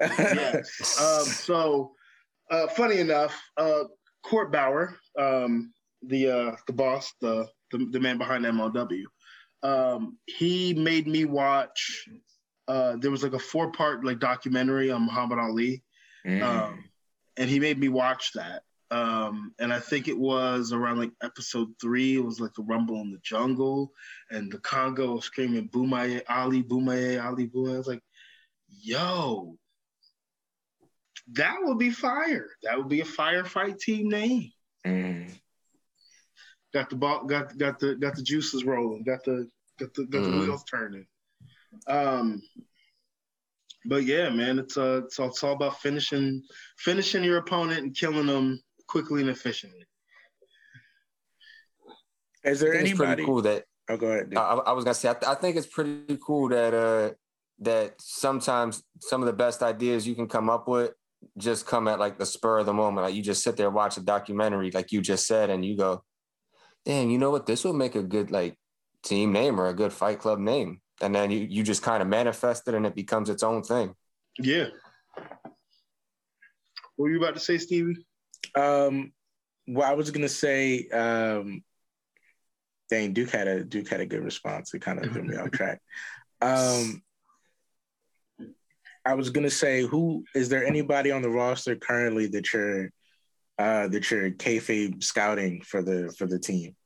yeah. 0.00 0.52
Um, 1.00 1.24
so, 1.24 1.92
uh, 2.50 2.68
funny 2.68 2.98
enough, 2.98 3.34
uh, 3.56 3.84
Court 4.22 4.52
Bauer, 4.52 4.96
um, 5.18 5.72
the 6.02 6.28
uh, 6.28 6.56
the 6.66 6.72
boss, 6.72 7.12
the, 7.20 7.48
the, 7.72 7.86
the 7.90 8.00
man 8.00 8.18
behind 8.18 8.44
MLW, 8.44 9.04
um, 9.62 10.18
he 10.26 10.74
made 10.74 11.06
me 11.06 11.24
watch. 11.24 12.08
Uh, 12.66 12.96
there 12.96 13.10
was 13.10 13.22
like 13.22 13.34
a 13.34 13.38
four 13.38 13.70
part 13.72 14.04
like 14.04 14.18
documentary 14.18 14.90
on 14.90 15.02
Muhammad 15.02 15.38
Ali, 15.38 15.82
mm. 16.26 16.42
um, 16.42 16.84
and 17.36 17.50
he 17.50 17.60
made 17.60 17.78
me 17.78 17.88
watch 17.88 18.32
that. 18.32 18.62
Um, 18.90 19.52
and 19.58 19.72
I 19.72 19.80
think 19.80 20.08
it 20.08 20.18
was 20.18 20.72
around 20.72 20.98
like 20.98 21.10
episode 21.22 21.68
three. 21.80 22.16
It 22.16 22.24
was 22.24 22.40
like 22.40 22.54
the 22.54 22.62
rumble 22.62 23.00
in 23.00 23.10
the 23.10 23.18
jungle, 23.22 23.92
and 24.30 24.52
the 24.52 24.58
Congo 24.58 25.18
screaming 25.20 25.68
"Bomaye 25.68 26.22
Ali, 26.28 26.62
Bomaye 26.62 27.22
Ali, 27.22 27.48
Bomaye." 27.48 27.74
I 27.74 27.78
was 27.78 27.86
like, 27.86 28.02
"Yo, 28.68 29.58
that 31.32 31.56
would 31.60 31.78
be 31.78 31.90
fire. 31.90 32.48
That 32.62 32.78
would 32.78 32.88
be 32.88 33.00
a 33.00 33.04
firefight 33.04 33.78
team 33.78 34.08
name." 34.08 34.52
Mm. 34.86 35.30
Got 36.72 36.90
the 36.90 36.96
ball, 36.96 37.24
got 37.24 37.56
got 37.58 37.78
the 37.78 37.96
got 37.96 38.16
the 38.16 38.22
juices 38.22 38.64
rolling, 38.64 39.02
got 39.02 39.24
the 39.24 39.48
got 39.78 39.92
the 39.94 40.04
got 40.04 40.20
mm. 40.20 40.24
the 40.24 40.30
mm-hmm. 40.30 40.40
wheels 40.40 40.64
turning. 40.64 41.06
Um, 41.86 42.42
but 43.86 44.04
yeah, 44.04 44.30
man, 44.30 44.58
it's 44.58 44.76
uh, 44.76 45.02
it's 45.04 45.18
all, 45.18 45.28
it's 45.28 45.42
all 45.44 45.52
about 45.52 45.80
finishing 45.80 46.42
finishing 46.78 47.22
your 47.22 47.38
opponent 47.38 47.82
and 47.82 47.94
killing 47.96 48.26
them 48.26 48.60
quickly 48.88 49.20
and 49.20 49.30
efficiently. 49.30 49.86
Is 52.44 52.60
there 52.60 52.74
anybody 52.74 53.24
cool 53.24 53.42
that? 53.42 53.64
Oh, 53.88 53.96
go 53.96 54.06
ahead. 54.06 54.32
I, 54.34 54.40
I, 54.40 54.72
was 54.72 54.84
gonna 54.84 54.94
say, 54.94 55.10
I, 55.10 55.14
th- 55.14 55.26
I, 55.26 55.34
think 55.34 55.56
it's 55.56 55.66
pretty 55.66 56.18
cool 56.24 56.48
that 56.48 56.72
uh 56.72 57.14
that 57.60 57.94
sometimes 58.00 58.82
some 59.00 59.22
of 59.22 59.26
the 59.26 59.32
best 59.32 59.62
ideas 59.62 60.06
you 60.06 60.14
can 60.14 60.26
come 60.26 60.48
up 60.48 60.66
with 60.66 60.92
just 61.38 61.66
come 61.66 61.88
at 61.88 61.98
like 61.98 62.18
the 62.18 62.26
spur 62.26 62.58
of 62.58 62.66
the 62.66 62.72
moment. 62.72 63.06
Like 63.06 63.14
you 63.14 63.22
just 63.22 63.42
sit 63.42 63.56
there 63.56 63.70
watch 63.70 63.96
a 63.96 64.00
documentary, 64.00 64.70
like 64.70 64.92
you 64.92 65.02
just 65.02 65.26
said, 65.26 65.50
and 65.50 65.64
you 65.64 65.76
go, 65.76 66.02
"Damn, 66.84 67.10
you 67.10 67.18
know 67.18 67.30
what? 67.30 67.46
This 67.46 67.64
would 67.64 67.74
make 67.74 67.94
a 67.94 68.02
good 68.02 68.30
like 68.30 68.58
team 69.02 69.32
name 69.32 69.60
or 69.60 69.68
a 69.68 69.74
good 69.74 69.92
fight 69.92 70.18
club 70.18 70.38
name." 70.38 70.80
And 71.00 71.14
then 71.14 71.30
you 71.30 71.40
you 71.40 71.62
just 71.62 71.82
kind 71.82 72.02
of 72.02 72.08
manifest 72.08 72.68
it, 72.68 72.74
and 72.74 72.86
it 72.86 72.94
becomes 72.94 73.28
its 73.28 73.42
own 73.42 73.62
thing. 73.62 73.94
Yeah. 74.38 74.66
What 76.96 77.06
were 77.06 77.10
you 77.10 77.18
about 77.18 77.34
to 77.34 77.40
say, 77.40 77.58
Stevie? 77.58 78.06
Um, 78.54 79.12
well, 79.66 79.88
I 79.88 79.94
was 79.94 80.10
gonna 80.10 80.28
say, 80.28 80.88
um, 80.88 81.62
dang, 82.90 83.12
Duke 83.12 83.30
had 83.30 83.48
a 83.48 83.64
Duke 83.64 83.88
had 83.88 84.00
a 84.00 84.06
good 84.06 84.22
response. 84.22 84.72
It 84.74 84.82
kind 84.82 85.04
of 85.04 85.12
threw 85.12 85.24
me 85.24 85.36
off 85.36 85.50
track. 85.52 85.80
Um, 86.40 87.02
I 89.04 89.14
was 89.14 89.30
gonna 89.30 89.50
say, 89.50 89.82
who 89.82 90.24
is 90.34 90.48
there 90.48 90.66
anybody 90.66 91.10
on 91.10 91.22
the 91.22 91.30
roster 91.30 91.76
currently 91.76 92.26
that 92.28 92.52
you're 92.52 92.90
uh, 93.58 93.88
that 93.88 94.10
you're 94.10 94.30
kayfabe 94.30 95.02
scouting 95.02 95.62
for 95.62 95.82
the 95.82 96.14
for 96.16 96.26
the 96.26 96.38
team? 96.38 96.76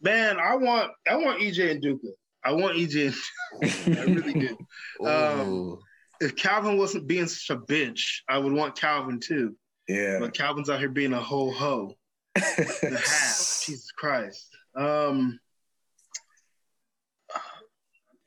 Man, 0.00 0.38
I 0.38 0.56
want 0.56 0.90
I 1.08 1.16
want 1.16 1.40
EJ 1.40 1.80
Nduka. 1.80 2.10
I 2.44 2.52
want 2.52 2.76
EJ. 2.76 3.14
I 3.62 4.04
really 4.04 4.32
do. 4.32 4.58
Um, 5.06 5.78
if 6.20 6.36
Calvin 6.36 6.76
wasn't 6.76 7.06
being 7.06 7.26
such 7.26 7.56
a 7.56 7.60
bitch, 7.60 8.02
I 8.28 8.36
would 8.36 8.52
want 8.52 8.78
Calvin 8.78 9.18
too. 9.18 9.56
Yeah. 9.88 10.18
But 10.20 10.34
Calvin's 10.34 10.68
out 10.68 10.78
here 10.78 10.90
being 10.90 11.14
a 11.14 11.20
whole 11.20 11.50
hoe. 11.50 11.94
half. 12.36 13.62
Jesus 13.64 13.90
Christ. 13.92 14.46
Um, 14.76 15.40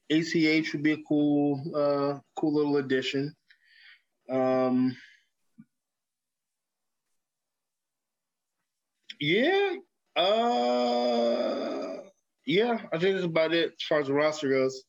ACH 0.10 0.74
would 0.74 0.84
be 0.84 0.94
a 0.94 1.04
cool, 1.08 1.62
uh, 1.76 2.20
cool 2.36 2.54
little 2.54 2.78
addition. 2.78 3.34
Um, 4.30 4.96
yeah, 9.20 9.76
uh, 10.16 11.93
yeah, 12.46 12.78
I 12.92 12.98
think 12.98 13.16
that's 13.16 13.26
about 13.26 13.54
it 13.54 13.72
as 13.72 13.84
far 13.88 14.02
as 14.02 14.08
the 14.08 14.14
roster 14.14 14.50
goes. 14.50 14.84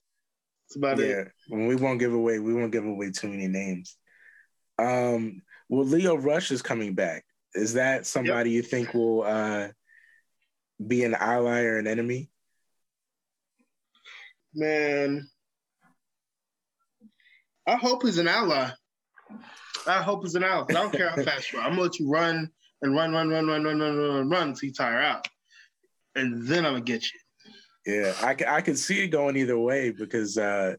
That's 0.68 0.76
about 0.76 0.98
yeah. 0.98 1.20
it. 1.20 1.32
Yeah, 1.48 1.66
we 1.66 1.76
won't 1.76 2.00
give 2.00 2.12
away. 2.12 2.38
We 2.38 2.54
won't 2.54 2.72
give 2.72 2.84
away 2.84 3.10
too 3.10 3.28
many 3.28 3.48
names. 3.48 3.96
Um, 4.78 5.42
well, 5.68 5.84
Lio 5.84 6.16
Rush 6.16 6.50
is 6.50 6.62
coming 6.62 6.94
back. 6.94 7.24
Is 7.54 7.74
that 7.74 8.06
somebody 8.06 8.50
yep. 8.50 8.56
you 8.56 8.62
think 8.62 8.94
will 8.94 9.22
uh, 9.22 9.68
be 10.84 11.04
an 11.04 11.14
ally 11.14 11.62
or 11.62 11.78
an 11.78 11.86
enemy? 11.86 12.30
Man, 14.54 15.28
I 17.66 17.76
hope 17.76 18.02
he's 18.02 18.18
an 18.18 18.28
ally. 18.28 18.70
I 19.86 20.02
hope 20.02 20.22
he's 20.22 20.34
an 20.34 20.44
ally. 20.44 20.66
I 20.68 20.72
don't 20.72 20.92
care 20.92 21.10
how 21.10 21.22
fast 21.22 21.52
you 21.52 21.58
are. 21.58 21.62
I'm 21.62 21.72
gonna 21.72 21.82
let 21.82 21.98
you 21.98 22.10
run 22.10 22.50
and 22.82 22.94
run, 22.94 23.12
run, 23.12 23.28
run, 23.28 23.46
run, 23.46 23.64
run, 23.64 23.80
run, 23.80 23.96
run, 23.96 24.14
run, 24.14 24.30
run 24.30 24.48
until 24.48 24.68
you 24.68 24.72
tire 24.72 25.00
out, 25.00 25.28
and 26.14 26.46
then 26.46 26.66
I'm 26.66 26.74
gonna 26.74 26.84
get 26.84 27.02
you. 27.02 27.20
Yeah, 27.86 28.14
I 28.20 28.36
I 28.46 28.60
could 28.62 28.78
see 28.78 29.04
it 29.04 29.08
going 29.08 29.36
either 29.36 29.58
way 29.58 29.90
because 29.90 30.38
uh, 30.38 30.76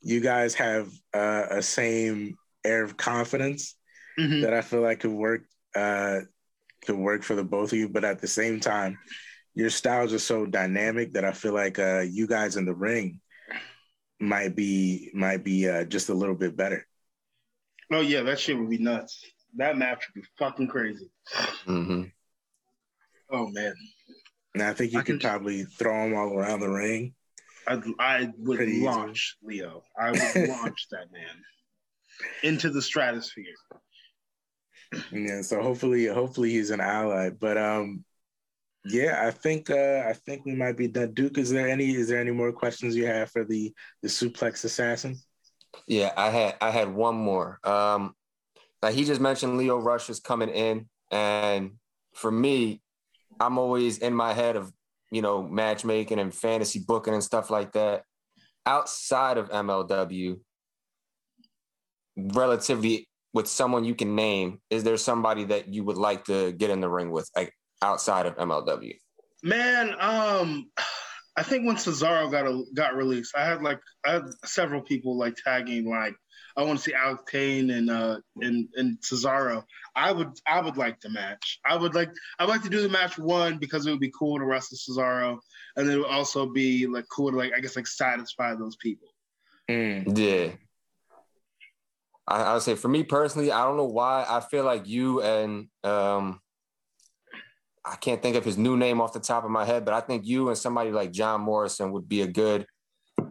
you 0.00 0.20
guys 0.20 0.54
have 0.54 0.90
uh, 1.14 1.46
a 1.50 1.62
same 1.62 2.36
air 2.64 2.82
of 2.82 2.96
confidence 2.96 3.76
mm-hmm. 4.18 4.40
that 4.40 4.52
I 4.52 4.60
feel 4.60 4.80
like 4.80 5.00
could 5.00 5.12
work 5.12 5.42
uh, 5.74 6.20
could 6.84 6.96
work 6.96 7.22
for 7.22 7.36
the 7.36 7.44
both 7.44 7.72
of 7.72 7.78
you. 7.78 7.88
But 7.88 8.04
at 8.04 8.20
the 8.20 8.26
same 8.26 8.58
time, 8.58 8.98
your 9.54 9.70
styles 9.70 10.12
are 10.12 10.18
so 10.18 10.46
dynamic 10.46 11.12
that 11.12 11.24
I 11.24 11.32
feel 11.32 11.54
like 11.54 11.78
uh, 11.78 12.00
you 12.00 12.26
guys 12.26 12.56
in 12.56 12.64
the 12.64 12.74
ring 12.74 13.20
might 14.18 14.56
be 14.56 15.10
might 15.14 15.44
be 15.44 15.68
uh, 15.68 15.84
just 15.84 16.08
a 16.08 16.14
little 16.14 16.34
bit 16.34 16.56
better. 16.56 16.86
Oh 17.92 18.00
yeah, 18.00 18.22
that 18.22 18.40
shit 18.40 18.58
would 18.58 18.70
be 18.70 18.78
nuts. 18.78 19.24
That 19.56 19.76
match 19.76 20.08
would 20.08 20.22
be 20.22 20.28
fucking 20.38 20.68
crazy. 20.68 21.10
Mm-hmm. 21.66 22.04
Oh 23.30 23.48
man. 23.48 23.74
And 24.54 24.62
I 24.62 24.72
think 24.72 24.92
you 24.92 25.00
I 25.00 25.02
could 25.02 25.20
can... 25.20 25.30
probably 25.30 25.64
throw 25.64 26.04
them 26.04 26.14
all 26.16 26.36
around 26.36 26.60
the 26.60 26.68
ring. 26.68 27.14
I, 27.66 27.80
I 27.98 28.32
would 28.38 28.56
Pretty 28.56 28.82
launch 28.82 29.36
easy. 29.44 29.62
Lio. 29.62 29.82
I 29.98 30.10
would 30.10 30.48
launch 30.48 30.88
that 30.90 31.12
man 31.12 31.42
into 32.42 32.70
the 32.70 32.82
stratosphere. 32.82 33.44
Yeah, 35.10 35.42
so 35.42 35.62
hopefully, 35.62 36.06
hopefully 36.06 36.50
he's 36.50 36.70
an 36.70 36.80
ally. 36.80 37.30
But 37.30 37.56
um, 37.56 38.04
yeah, 38.84 39.24
I 39.26 39.30
think 39.30 39.70
uh, 39.70 40.02
I 40.06 40.12
think 40.12 40.44
we 40.44 40.54
might 40.54 40.76
be 40.76 40.88
done. 40.88 41.14
Duke, 41.14 41.38
is 41.38 41.50
there 41.50 41.68
any 41.68 41.94
is 41.94 42.08
there 42.08 42.20
any 42.20 42.32
more 42.32 42.52
questions 42.52 42.96
you 42.96 43.06
have 43.06 43.30
for 43.30 43.44
the 43.44 43.72
the 44.02 44.08
suplex 44.08 44.64
assassin? 44.64 45.16
Yeah, 45.86 46.12
I 46.16 46.28
had 46.28 46.56
I 46.60 46.70
had 46.70 46.92
one 46.92 47.16
more. 47.16 47.58
Um, 47.64 48.14
like 48.82 48.94
he 48.94 49.04
just 49.04 49.20
mentioned, 49.20 49.56
Lio 49.56 49.78
Rush 49.78 50.10
is 50.10 50.20
coming 50.20 50.50
in, 50.50 50.88
and 51.10 51.72
for 52.14 52.30
me, 52.30 52.82
I'm 53.40 53.58
always 53.58 53.98
in 53.98 54.14
my 54.14 54.32
head 54.32 54.56
of 54.56 54.72
you 55.10 55.22
know 55.22 55.42
matchmaking 55.42 56.18
and 56.18 56.34
fantasy 56.34 56.80
booking 56.86 57.14
and 57.14 57.24
stuff 57.24 57.50
like 57.50 57.72
that. 57.72 58.04
Outside 58.64 59.38
of 59.38 59.50
MLW, 59.50 60.38
relatively 62.16 63.08
with 63.34 63.48
someone 63.48 63.84
you 63.84 63.94
can 63.94 64.14
name, 64.14 64.60
is 64.70 64.84
there 64.84 64.96
somebody 64.96 65.44
that 65.44 65.68
you 65.68 65.84
would 65.84 65.96
like 65.96 66.24
to 66.26 66.52
get 66.52 66.70
in 66.70 66.80
the 66.80 66.88
ring 66.88 67.10
with, 67.10 67.28
like 67.34 67.52
outside 67.80 68.26
of 68.26 68.36
MLW? 68.36 68.94
Man, 69.42 69.94
um, 69.98 70.70
I 71.36 71.42
think 71.42 71.66
when 71.66 71.76
Cesaro 71.76 72.30
got 72.30 72.46
a, 72.46 72.64
got 72.74 72.94
released, 72.94 73.34
I 73.36 73.44
had 73.44 73.62
like 73.62 73.80
I 74.04 74.12
had 74.12 74.24
several 74.44 74.82
people 74.82 75.16
like 75.16 75.34
tagging 75.36 75.88
like 75.88 76.14
I 76.56 76.62
want 76.62 76.78
to 76.78 76.84
see 76.84 76.94
Alex 76.94 77.22
Kane 77.30 77.70
and 77.70 77.90
uh 77.90 78.18
and 78.40 78.68
and 78.76 78.98
Cesaro. 79.00 79.64
I 79.96 80.12
would 80.12 80.32
I 80.46 80.60
would 80.60 80.76
like 80.76 81.00
the 81.00 81.08
match. 81.08 81.58
I 81.64 81.76
would 81.76 81.94
like 81.94 82.10
I'd 82.38 82.48
like 82.48 82.62
to 82.64 82.68
do 82.68 82.82
the 82.82 82.88
match 82.88 83.18
one 83.18 83.58
because 83.58 83.86
it 83.86 83.90
would 83.90 84.00
be 84.00 84.12
cool 84.16 84.38
to 84.38 84.44
wrestle 84.44 84.76
Cesaro, 84.76 85.38
and 85.76 85.88
it 85.88 85.96
would 85.96 86.06
also 86.06 86.46
be 86.46 86.86
like 86.86 87.06
cool 87.10 87.30
to 87.30 87.36
like 87.36 87.52
I 87.56 87.60
guess 87.60 87.76
like 87.76 87.86
satisfy 87.86 88.54
those 88.54 88.76
people. 88.76 89.08
Mm. 89.70 90.18
Yeah. 90.18 90.52
I, 92.28 92.42
I 92.42 92.52
would 92.54 92.62
say 92.62 92.74
for 92.74 92.88
me 92.88 93.04
personally, 93.04 93.50
I 93.50 93.64
don't 93.64 93.78
know 93.78 93.86
why 93.86 94.26
I 94.28 94.40
feel 94.40 94.64
like 94.64 94.86
you 94.86 95.22
and 95.22 95.68
um 95.82 96.41
I 97.84 97.96
can't 97.96 98.22
think 98.22 98.36
of 98.36 98.44
his 98.44 98.56
new 98.56 98.76
name 98.76 99.00
off 99.00 99.12
the 99.12 99.20
top 99.20 99.44
of 99.44 99.50
my 99.50 99.64
head, 99.64 99.84
but 99.84 99.94
I 99.94 100.00
think 100.00 100.24
you 100.24 100.48
and 100.48 100.56
somebody 100.56 100.92
like 100.92 101.10
John 101.10 101.40
Morrison 101.40 101.92
would 101.92 102.08
be 102.08 102.22
a 102.22 102.26
good 102.26 102.66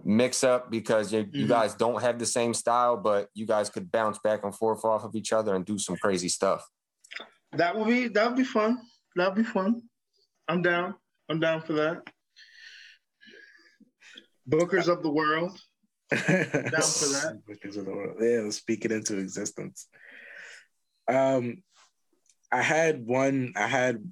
mix 0.04 0.44
up 0.44 0.70
because 0.70 1.14
you, 1.14 1.24
mm-hmm. 1.24 1.38
you 1.38 1.48
guys 1.48 1.74
don't 1.74 2.02
have 2.02 2.20
the 2.20 2.26
same 2.26 2.54
style, 2.54 2.98
but 2.98 3.30
you 3.34 3.46
guys 3.46 3.70
could 3.70 3.92
bounce 3.92 4.20
back 4.20 4.44
and 4.44 4.54
forth 4.56 4.84
off 4.84 5.04
of 5.04 5.16
each 5.16 5.32
other 5.32 5.56
and 5.56 5.66
do 5.66 5.78
some 5.78 5.96
crazy 5.98 6.30
stuff. 6.30 6.68
That 7.54 7.78
would 7.78 7.88
be 7.88 8.08
that 8.10 8.28
would 8.28 8.38
be 8.38 8.44
fun. 8.44 8.80
That 9.16 9.28
would 9.28 9.44
be 9.44 9.50
fun. 9.50 9.82
I'm 10.48 10.62
down. 10.62 10.96
I'm 11.30 11.40
down 11.40 11.62
for 11.62 11.74
that. 11.74 12.02
Bookers 14.50 14.88
of 14.88 15.04
the 15.04 15.12
world. 15.12 15.58
down 16.12 16.18
for 16.20 16.26
that. 16.26 17.42
Bookers 17.48 17.78
of 17.78 17.86
the 17.86 17.92
world. 17.92 18.18
Yeah, 18.20 18.50
speak 18.50 18.86
it 18.86 18.92
into 18.92 19.18
existence. 19.18 19.88
Um, 21.08 21.64
I 22.52 22.62
had 22.62 23.06
one. 23.06 23.54
I 23.56 23.68
had 23.68 24.04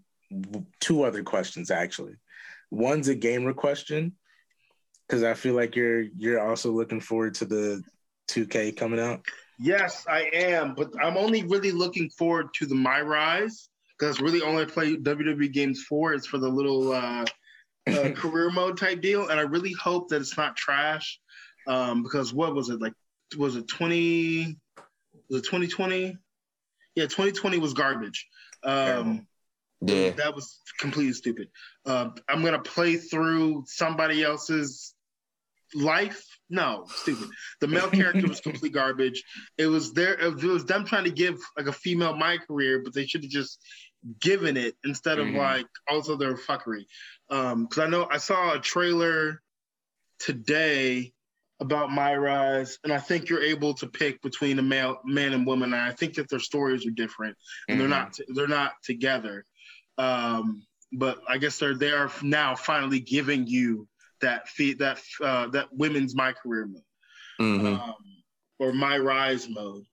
two 0.79 1.03
other 1.03 1.23
questions 1.23 1.71
actually. 1.71 2.15
One's 2.71 3.07
a 3.07 3.15
gamer 3.15 3.53
question 3.53 4.13
because 5.07 5.23
I 5.23 5.33
feel 5.33 5.55
like 5.55 5.75
you're 5.75 6.03
you're 6.17 6.47
also 6.47 6.71
looking 6.71 7.01
forward 7.01 7.33
to 7.35 7.45
the 7.45 7.83
2K 8.29 8.77
coming 8.77 8.99
out. 8.99 9.21
Yes, 9.59 10.05
I 10.07 10.29
am, 10.33 10.75
but 10.75 10.91
I'm 11.01 11.17
only 11.17 11.43
really 11.43 11.71
looking 11.71 12.09
forward 12.11 12.53
to 12.55 12.65
the 12.65 12.75
My 12.75 13.01
Rise 13.01 13.69
because 13.97 14.21
really 14.21 14.41
only 14.41 14.65
play 14.65 14.95
WWE 14.95 15.51
games 15.51 15.83
for 15.83 16.13
is 16.13 16.25
for 16.25 16.37
the 16.37 16.47
little 16.47 16.93
uh, 16.93 17.25
uh, 17.87 18.11
career 18.15 18.49
mode 18.51 18.77
type 18.77 19.01
deal, 19.01 19.27
and 19.27 19.39
I 19.39 19.43
really 19.43 19.73
hope 19.73 20.09
that 20.09 20.21
it's 20.21 20.37
not 20.37 20.55
trash 20.55 21.19
um, 21.67 22.03
because 22.03 22.33
what 22.33 22.55
was 22.55 22.69
it 22.69 22.79
like? 22.79 22.93
Was 23.37 23.55
it 23.55 23.67
20? 23.67 24.57
Was 25.29 25.39
it 25.41 25.45
2020? 25.45 26.17
Yeah, 26.95 27.03
2020 27.03 27.57
was 27.57 27.73
garbage. 27.73 28.27
Um, 28.63 29.27
yeah, 29.81 30.11
that 30.11 30.35
was 30.35 30.59
completely 30.79 31.13
stupid. 31.13 31.49
Uh, 31.85 32.09
I'm 32.27 32.43
gonna 32.43 32.59
play 32.59 32.97
through 32.97 33.63
somebody 33.67 34.23
else's 34.23 34.93
life. 35.73 36.25
No, 36.49 36.85
stupid. 36.87 37.29
The 37.61 37.67
male 37.67 37.89
character 37.91 38.27
was 38.27 38.41
complete 38.41 38.73
garbage. 38.73 39.23
It 39.57 39.67
was 39.67 39.93
there. 39.93 40.13
It 40.19 40.43
was 40.43 40.65
them 40.65 40.85
trying 40.85 41.05
to 41.05 41.11
give 41.11 41.37
like 41.57 41.67
a 41.67 41.73
female 41.73 42.15
my 42.15 42.37
career, 42.37 42.81
but 42.83 42.93
they 42.93 43.05
should 43.05 43.23
have 43.23 43.31
just 43.31 43.59
given 44.21 44.57
it 44.57 44.75
instead 44.83 45.19
of 45.19 45.27
mm-hmm. 45.27 45.37
like 45.37 45.67
also 45.89 46.15
their 46.15 46.35
fuckery. 46.35 46.85
Um, 47.29 47.65
because 47.65 47.83
I 47.83 47.87
know 47.87 48.07
I 48.09 48.17
saw 48.17 48.53
a 48.53 48.59
trailer 48.59 49.41
today 50.19 51.13
about 51.61 51.91
my 51.91 52.15
rise, 52.15 52.79
and 52.83 52.93
I 52.93 52.99
think 52.99 53.29
you're 53.29 53.43
able 53.43 53.73
to 53.75 53.87
pick 53.87 54.21
between 54.21 54.59
a 54.59 54.63
male 54.63 54.99
man 55.03 55.33
and 55.33 55.45
woman. 55.45 55.73
And 55.73 55.81
I 55.81 55.91
think 55.91 56.15
that 56.15 56.29
their 56.29 56.39
stories 56.39 56.85
are 56.85 56.91
different, 56.91 57.37
and 57.67 57.79
mm-hmm. 57.79 57.89
they're 57.89 57.99
not 57.99 58.17
they're 58.33 58.47
not 58.47 58.73
together. 58.83 59.45
Um, 59.99 60.63
but 60.93 61.21
I 61.27 61.37
guess 61.37 61.59
they're 61.59 61.75
they 61.75 61.91
are 61.91 62.11
now 62.23 62.55
finally 62.55 62.99
giving 62.99 63.45
you 63.45 63.87
that 64.21 64.47
feed 64.47 64.79
that 64.79 64.99
uh, 65.21 65.47
that 65.47 65.67
women's 65.71 66.15
my 66.15 66.33
career 66.33 66.65
mode 66.65 66.81
mm-hmm. 67.39 67.81
um, 67.81 67.95
or 68.59 68.73
my 68.73 68.97
rise 68.97 69.47
mode. 69.49 69.83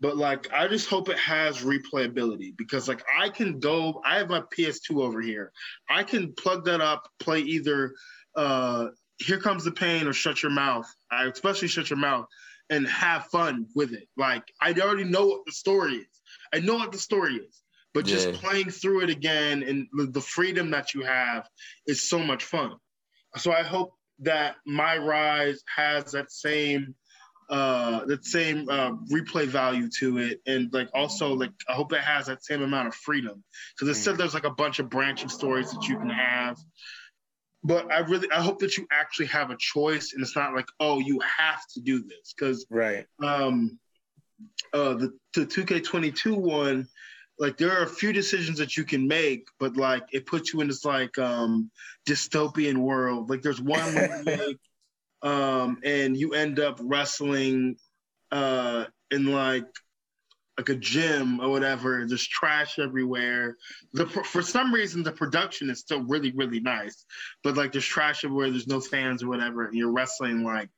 But 0.00 0.16
like, 0.16 0.52
I 0.52 0.68
just 0.68 0.88
hope 0.88 1.08
it 1.08 1.18
has 1.18 1.62
replayability 1.62 2.56
because 2.56 2.88
like 2.88 3.02
I 3.16 3.28
can 3.28 3.58
go. 3.58 4.02
I 4.04 4.18
have 4.18 4.28
my 4.28 4.42
PS2 4.56 5.00
over 5.00 5.20
here. 5.20 5.52
I 5.88 6.02
can 6.02 6.34
plug 6.34 6.64
that 6.66 6.80
up, 6.80 7.08
play 7.20 7.40
either 7.40 7.94
uh, 8.36 8.88
"Here 9.18 9.38
Comes 9.38 9.64
the 9.64 9.72
Pain" 9.72 10.06
or 10.06 10.12
"Shut 10.12 10.42
Your 10.42 10.52
Mouth." 10.52 10.86
I 11.10 11.24
especially 11.26 11.68
"Shut 11.68 11.88
Your 11.90 11.98
Mouth" 11.98 12.26
and 12.70 12.86
have 12.88 13.26
fun 13.26 13.66
with 13.74 13.92
it. 13.92 14.08
Like 14.16 14.42
I 14.60 14.72
already 14.72 15.04
know 15.04 15.26
what 15.26 15.46
the 15.46 15.52
story 15.52 15.94
is. 15.94 16.20
I 16.52 16.60
know 16.60 16.74
what 16.74 16.92
the 16.92 16.98
story 16.98 17.36
is 17.36 17.63
but 17.94 18.04
just 18.04 18.28
yeah. 18.28 18.36
playing 18.36 18.70
through 18.70 19.02
it 19.02 19.10
again 19.10 19.62
and 19.62 20.12
the 20.12 20.20
freedom 20.20 20.70
that 20.72 20.94
you 20.94 21.02
have 21.02 21.48
is 21.86 22.08
so 22.08 22.18
much 22.18 22.44
fun. 22.44 22.72
So 23.36 23.52
I 23.52 23.62
hope 23.62 23.94
that 24.20 24.56
my 24.66 24.98
rise 24.98 25.62
has 25.74 26.12
that 26.12 26.30
same 26.30 26.94
uh 27.50 28.04
that 28.06 28.24
same 28.24 28.68
uh 28.70 28.92
replay 29.12 29.46
value 29.46 29.88
to 29.98 30.16
it 30.16 30.40
and 30.46 30.72
like 30.72 30.88
also 30.94 31.34
like 31.34 31.50
i 31.68 31.74
hope 31.74 31.92
it 31.92 32.00
has 32.00 32.24
that 32.24 32.42
same 32.42 32.62
amount 32.62 32.88
of 32.88 32.94
freedom 32.94 33.44
because 33.74 33.94
it 33.94 34.00
said 34.00 34.14
mm. 34.14 34.18
there's 34.18 34.32
like 34.32 34.44
a 34.44 34.50
bunch 34.50 34.78
of 34.78 34.88
branching 34.88 35.28
stories 35.28 35.70
that 35.70 35.86
you 35.86 35.98
can 35.98 36.08
have 36.08 36.56
but 37.62 37.92
i 37.92 37.98
really 37.98 38.26
i 38.30 38.40
hope 38.40 38.58
that 38.60 38.78
you 38.78 38.86
actually 38.90 39.26
have 39.26 39.50
a 39.50 39.56
choice 39.58 40.14
and 40.14 40.22
it's 40.22 40.34
not 40.34 40.54
like 40.54 40.64
oh 40.80 41.00
you 41.00 41.20
have 41.20 41.60
to 41.74 41.82
do 41.82 42.02
this 42.02 42.32
because 42.34 42.64
right 42.70 43.04
um 43.22 43.78
uh 44.72 44.94
the, 44.94 45.12
the 45.34 45.44
2k22 45.44 46.38
one 46.38 46.86
like 47.38 47.56
there 47.56 47.72
are 47.72 47.82
a 47.82 47.88
few 47.88 48.12
decisions 48.12 48.58
that 48.58 48.76
you 48.76 48.84
can 48.84 49.08
make, 49.08 49.48
but 49.58 49.76
like 49.76 50.04
it 50.12 50.26
puts 50.26 50.52
you 50.52 50.60
in 50.60 50.68
this 50.68 50.84
like 50.84 51.18
um 51.18 51.70
dystopian 52.06 52.78
world. 52.78 53.30
Like 53.30 53.42
there's 53.42 53.60
one 53.60 53.94
where 53.94 54.18
you 54.18 54.24
make 54.24 54.58
um 55.22 55.78
and 55.84 56.16
you 56.16 56.34
end 56.34 56.60
up 56.60 56.78
wrestling 56.80 57.76
uh 58.30 58.84
in 59.10 59.26
like 59.26 59.66
like 60.56 60.68
a 60.68 60.76
gym 60.76 61.40
or 61.40 61.50
whatever. 61.50 62.04
There's 62.06 62.26
trash 62.26 62.78
everywhere. 62.78 63.56
The 63.92 64.06
for 64.06 64.42
some 64.42 64.72
reason 64.72 65.02
the 65.02 65.12
production 65.12 65.70
is 65.70 65.80
still 65.80 66.02
really 66.04 66.32
really 66.32 66.60
nice, 66.60 67.04
but 67.42 67.56
like 67.56 67.72
there's 67.72 67.84
trash 67.84 68.24
everywhere. 68.24 68.50
There's 68.50 68.68
no 68.68 68.80
fans 68.80 69.22
or 69.22 69.28
whatever, 69.28 69.66
and 69.66 69.74
you're 69.74 69.92
wrestling 69.92 70.44
like 70.44 70.70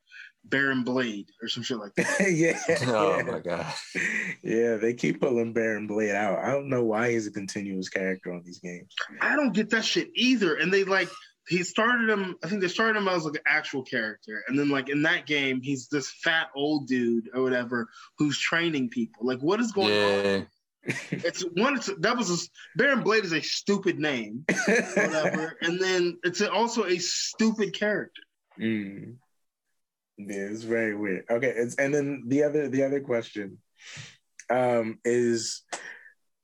Baron 0.48 0.84
Blade 0.84 1.30
or 1.42 1.48
some 1.48 1.62
shit 1.62 1.78
like 1.78 1.94
that. 1.96 2.16
yeah. 2.32 2.58
Oh 2.86 3.16
yeah. 3.16 3.22
my 3.22 3.40
god. 3.40 3.74
Yeah, 4.42 4.76
they 4.76 4.94
keep 4.94 5.20
pulling 5.20 5.52
Baron 5.52 5.88
Blade 5.88 6.14
out. 6.14 6.38
I 6.38 6.52
don't 6.52 6.68
know 6.68 6.84
why 6.84 7.10
he's 7.10 7.26
a 7.26 7.32
continuous 7.32 7.88
character 7.88 8.32
on 8.32 8.42
these 8.44 8.60
games. 8.60 8.94
I 9.20 9.34
don't 9.34 9.52
get 9.52 9.70
that 9.70 9.84
shit 9.84 10.08
either. 10.14 10.54
And 10.54 10.72
they 10.72 10.84
like 10.84 11.08
he 11.48 11.62
started 11.62 12.08
him. 12.08 12.36
I 12.42 12.48
think 12.48 12.60
they 12.60 12.68
started 12.68 12.96
him 12.96 13.08
as 13.08 13.24
like 13.24 13.34
an 13.34 13.42
actual 13.46 13.82
character, 13.82 14.42
and 14.48 14.58
then 14.58 14.68
like 14.68 14.88
in 14.88 15.02
that 15.02 15.26
game, 15.26 15.60
he's 15.62 15.88
this 15.88 16.10
fat 16.22 16.48
old 16.54 16.86
dude 16.86 17.30
or 17.34 17.42
whatever 17.42 17.88
who's 18.18 18.38
training 18.38 18.90
people. 18.90 19.26
Like, 19.26 19.40
what 19.40 19.60
is 19.60 19.72
going 19.72 19.94
yeah. 19.94 20.36
on? 20.36 20.46
it's 21.10 21.42
one. 21.54 21.76
It's, 21.76 21.90
that 22.00 22.16
was 22.16 22.30
a, 22.30 22.78
Baron 22.78 23.02
Blade 23.02 23.24
is 23.24 23.32
a 23.32 23.40
stupid 23.40 23.98
name, 23.98 24.44
whatever, 24.46 25.56
and 25.60 25.80
then 25.80 26.18
it's 26.24 26.42
also 26.42 26.84
a 26.84 26.98
stupid 26.98 27.74
character. 27.74 28.22
Mm. 28.60 29.16
Yeah, 30.18 30.48
it's 30.50 30.62
very 30.62 30.94
weird. 30.94 31.24
Okay, 31.30 31.52
it's, 31.54 31.74
and 31.76 31.94
then 31.94 32.22
the 32.26 32.44
other 32.44 32.68
the 32.68 32.82
other 32.84 33.00
question 33.00 33.58
um, 34.48 34.98
is, 35.04 35.62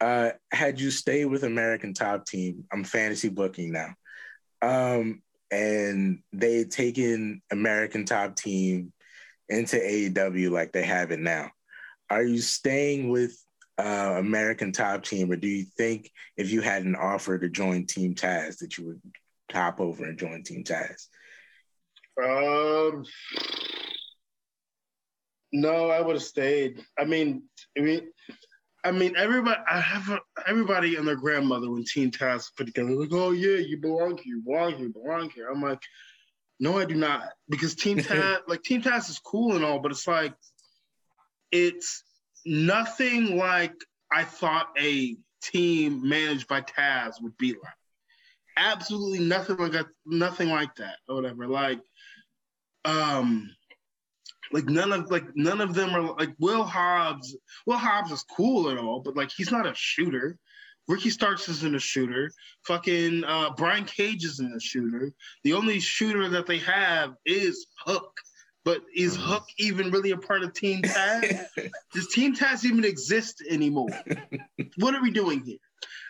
uh, 0.01 0.31
had 0.51 0.81
you 0.81 0.91
stayed 0.91 1.27
with 1.27 1.45
American 1.45 1.95
Top 1.95 2.27
Team? 2.27 2.65
I'm 2.73 2.85
fantasy 2.85 3.31
booking 3.31 3.73
now, 3.73 3.95
um, 4.61 5.23
and 5.51 6.19
they 6.33 6.65
taken 6.65 7.41
American 7.51 8.05
Top 8.05 8.37
Team 8.37 8.93
into 9.49 9.77
AEW 9.77 10.51
like 10.51 10.73
they 10.73 10.85
have 10.85 11.11
it 11.11 11.21
now. 11.21 11.51
Are 12.11 12.23
you 12.23 12.41
staying 12.41 13.09
with 13.09 13.37
uh, 13.79 14.17
American 14.19 14.73
Top 14.73 15.03
Team, 15.03 15.31
or 15.31 15.37
do 15.37 15.49
you 15.49 15.65
think 15.79 16.11
if 16.37 16.51
you 16.51 16.61
had 16.61 16.85
an 16.85 16.95
offer 16.95 17.39
to 17.39 17.49
join 17.49 17.87
Team 17.87 18.15
Taz 18.15 18.59
that 18.59 18.77
you 18.77 18.87
would 18.87 19.01
hop 19.51 19.81
over 19.81 20.05
and 20.05 20.19
join 20.19 20.43
Team 20.43 20.63
Taz? 20.63 21.07
Um, 22.20 23.05
no, 25.53 25.90
I 25.90 26.01
would 26.01 26.16
have 26.16 26.22
stayed. 26.22 26.85
I 26.98 27.05
mean, 27.05 27.44
I 27.77 27.83
mean, 27.83 28.09
I 28.85 28.90
mean, 28.90 29.16
everybody. 29.16 29.61
I 29.68 29.81
have 29.81 30.09
a, 30.09 30.20
everybody 30.46 30.96
and 30.96 31.07
their 31.07 31.16
grandmother 31.16 31.70
when 31.70 31.85
Team 31.85 32.11
Taz 32.11 32.51
put 32.57 32.66
together, 32.66 32.90
like, 32.90 33.12
oh 33.12 33.31
yeah, 33.31 33.59
you 33.59 33.79
belong 33.79 34.18
here, 34.18 34.37
you 34.37 34.42
belong 34.42 34.72
here, 34.72 34.87
you 34.87 34.92
belong 34.92 35.31
here. 35.31 35.48
I'm 35.48 35.62
like, 35.62 35.83
no, 36.59 36.79
I 36.79 36.85
do 36.85 36.94
not, 36.94 37.29
because 37.48 37.75
Team 37.75 37.98
Taz, 37.98 38.40
like 38.48 38.62
Team 38.62 38.83
Taz 38.83 39.11
is 39.11 39.18
cool 39.18 39.55
and 39.55 39.64
all, 39.64 39.79
but 39.79 39.92
it's 39.92 40.07
like, 40.07 40.35
it's 41.51 42.03
nothing 42.44 43.37
like 43.37 43.75
I 44.11 44.25
thought 44.25 44.68
a 44.79 45.16
team 45.42 46.09
managed 46.09 46.48
by 46.48 46.62
Taz 46.62 47.20
would 47.20 47.37
be 47.37 47.53
like. 47.53 47.75
Absolutely 48.57 49.20
nothing 49.20 49.57
like 49.57 49.72
that, 49.72 49.87
nothing 50.05 50.51
like 50.51 50.75
that, 50.77 50.96
or 51.09 51.16
whatever. 51.16 51.46
Like, 51.46 51.81
um, 52.85 53.51
like 54.53 54.66
none 54.66 54.92
of 54.92 55.11
like 55.11 55.25
none 55.35 55.61
of 55.61 55.75
them 55.75 55.95
are 55.95 56.14
like 56.14 56.35
Will 56.38 56.64
Hobbs. 56.64 57.37
Will 57.66 57.79
Hobbs 57.79 58.12
is 58.12 58.25
cool 58.37 58.68
and 58.68 58.79
all, 58.79 59.01
but 59.01 59.16
like 59.16 59.31
he's 59.31 59.51
not 59.51 59.66
a 59.66 59.75
shooter. 59.75 60.38
Ricky 60.88 61.11
Starks 61.11 61.49
isn't 61.49 61.77
a 61.77 61.81
shooter. 61.81 62.33
Fucking 62.66 63.25
uh, 63.25 63.51
Brian 63.57 63.85
Cage 63.85 64.25
isn't 64.25 64.57
a 64.57 64.61
shooter. 64.61 65.12
The 65.45 65.53
only 65.55 65.81
shooter 65.81 66.29
that 66.31 66.47
they 66.47 66.59
have 66.59 67.14
is 67.25 67.66
Hook. 67.85 68.12
But 68.64 68.83
is 68.95 69.16
mm-hmm. 69.16 69.29
Hook 69.29 69.45
even 69.59 69.90
really 69.90 70.12
a 70.12 70.16
part 70.16 70.42
of 70.42 70.53
Team 70.53 70.83
Taz? 70.83 71.47
Does 71.92 72.09
Team 72.09 72.35
Taz 72.35 72.64
even 72.64 72.85
exist 72.85 73.42
anymore? 73.49 73.88
what 74.77 74.95
are 74.95 75.03
we 75.03 75.11
doing 75.11 75.42
here? 75.45 75.59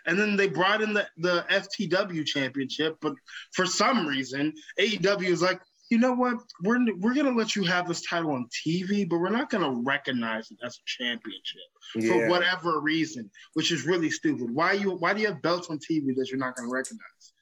And 0.05 0.19
then 0.19 0.35
they 0.35 0.47
brought 0.47 0.81
in 0.81 0.93
the, 0.93 1.07
the 1.17 1.45
FTW 1.49 2.25
championship, 2.25 2.97
but 3.01 3.13
for 3.53 3.65
some 3.65 4.05
reason, 4.05 4.53
AEW 4.79 5.29
is 5.29 5.41
like, 5.41 5.61
you 5.89 5.97
know 5.99 6.13
what? 6.13 6.37
We're 6.63 6.79
we're 6.99 7.13
gonna 7.13 7.31
let 7.31 7.55
you 7.55 7.63
have 7.65 7.87
this 7.87 8.01
title 8.01 8.31
on 8.31 8.47
TV, 8.65 9.07
but 9.07 9.19
we're 9.19 9.29
not 9.29 9.49
gonna 9.49 9.71
recognize 9.71 10.49
it 10.51 10.57
as 10.63 10.77
a 10.77 10.81
championship 10.85 11.61
Yeah. 11.95 12.09
for 12.09 12.29
whatever 12.29 12.79
reason, 12.81 13.29
which 13.53 13.71
is 13.71 13.85
really 13.85 14.09
stupid. 14.09 14.49
Why 14.49 14.73
you 14.73 14.91
why 14.91 15.13
do 15.13 15.21
you 15.21 15.27
have 15.27 15.41
belts 15.41 15.69
on 15.69 15.77
TV 15.79 16.13
that 16.15 16.27
you're 16.29 16.39
not 16.39 16.55
gonna 16.55 16.69
recognize? 16.69 17.33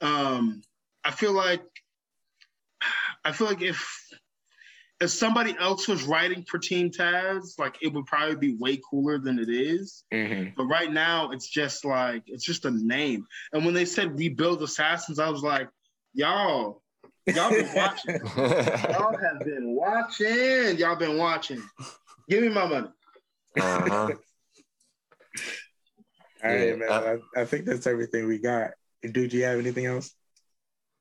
Um, 0.00 0.62
I 1.04 1.10
feel 1.10 1.32
like 1.32 1.62
I 3.24 3.32
feel 3.32 3.46
like 3.46 3.62
if 3.62 3.86
if 5.00 5.10
somebody 5.10 5.54
else 5.58 5.88
was 5.88 6.04
writing 6.04 6.44
for 6.48 6.58
Team 6.58 6.90
Taz, 6.90 7.58
like 7.58 7.76
it 7.82 7.92
would 7.92 8.06
probably 8.06 8.36
be 8.36 8.54
way 8.56 8.80
cooler 8.88 9.18
than 9.18 9.38
it 9.38 9.48
is. 9.50 10.04
Mhm. 10.12 10.54
But 10.56 10.64
right 10.66 10.90
now, 10.90 11.30
it's 11.32 11.48
just 11.48 11.84
like 11.84 12.22
it's 12.26 12.44
just 12.44 12.64
a 12.64 12.70
name. 12.70 13.26
And 13.52 13.64
when 13.64 13.74
they 13.74 13.84
said 13.84 14.18
rebuild 14.18 14.62
assassins, 14.62 15.18
I 15.18 15.28
was 15.28 15.42
like, 15.42 15.68
y'all, 16.14 16.82
y'all 17.26 17.50
been 17.50 17.74
watching. 17.74 18.20
y'all 18.36 19.16
have 19.16 19.40
been 19.44 19.74
watching. 19.74 20.78
Y'all 20.78 20.96
been 20.96 21.16
watching. 21.18 21.62
Give 22.28 22.42
me 22.42 22.48
my 22.48 22.66
money. 22.66 22.88
uh-huh. 23.60 24.10
All 26.42 26.50
right, 26.50 26.68
Yeah, 26.68 26.76
man. 26.76 26.88
uh, 26.90 27.16
I, 27.36 27.40
I 27.42 27.44
think 27.46 27.64
that's 27.64 27.86
everything 27.86 28.26
we 28.26 28.38
got. 28.38 28.72
Dude, 29.02 29.30
do 29.30 29.36
you 29.36 29.44
have 29.44 29.58
anything 29.58 29.86
else? 29.86 30.14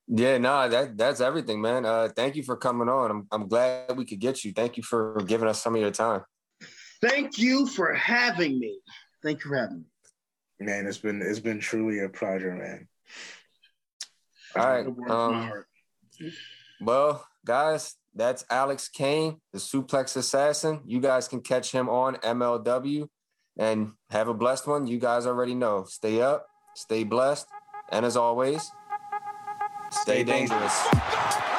Yeah, 0.07 0.37
no, 0.37 0.67
that 0.67 0.97
that's 0.97 1.21
everything, 1.21 1.61
man. 1.61 1.85
Uh, 1.85 2.09
thank 2.13 2.35
you 2.35 2.43
for 2.43 2.57
coming 2.57 2.89
on. 2.89 3.09
I'm 3.11 3.27
I'm 3.31 3.47
glad 3.47 3.95
we 3.97 4.03
could 4.05 4.19
get 4.19 4.43
you. 4.43 4.51
Thank 4.53 4.75
you 4.77 4.83
for 4.83 5.15
giving 5.25 5.47
us 5.47 5.61
some 5.61 5.75
of 5.75 5.81
your 5.81 5.91
time. 5.91 6.21
Thank 7.01 7.37
you 7.37 7.67
for 7.67 7.93
having 7.93 8.59
me. 8.59 8.79
Thank 9.23 9.43
you 9.43 9.49
for 9.51 9.57
having 9.57 9.77
me. 9.79 10.65
Man, 10.65 10.87
it's 10.87 10.97
been 10.97 11.21
it's 11.21 11.39
been 11.39 11.59
truly 11.59 11.99
a 11.99 12.09
pleasure, 12.09 12.53
man. 12.53 12.87
All 14.57 14.65
right. 14.69 14.83
The 14.83 14.91
words 14.91 15.11
of 15.11 15.17
my 15.31 15.37
Um, 15.41 15.47
heart. 15.47 15.67
Well, 16.81 17.25
guys, 17.45 17.95
that's 18.15 18.45
Alex 18.49 18.87
Kane, 18.89 19.41
the 19.51 19.59
Suplex 19.59 20.15
Assassin. 20.15 20.81
You 20.85 20.99
guys 20.99 21.27
can 21.27 21.41
catch 21.41 21.71
him 21.71 21.89
on 21.89 22.15
MLW 22.17 23.07
and 23.57 23.93
have 24.09 24.27
a 24.27 24.33
blessed 24.33 24.67
one. 24.67 24.87
You 24.87 24.99
guys 24.99 25.25
already 25.25 25.55
know. 25.55 25.85
Stay 25.85 26.21
up, 26.21 26.45
stay 26.75 27.03
blessed, 27.03 27.47
and 27.91 28.05
as 28.05 28.17
always, 28.17 28.61
stay 29.91 30.01
Stay 30.01 30.23
dangerous. 30.23 30.83
dangerous. 30.83 31.52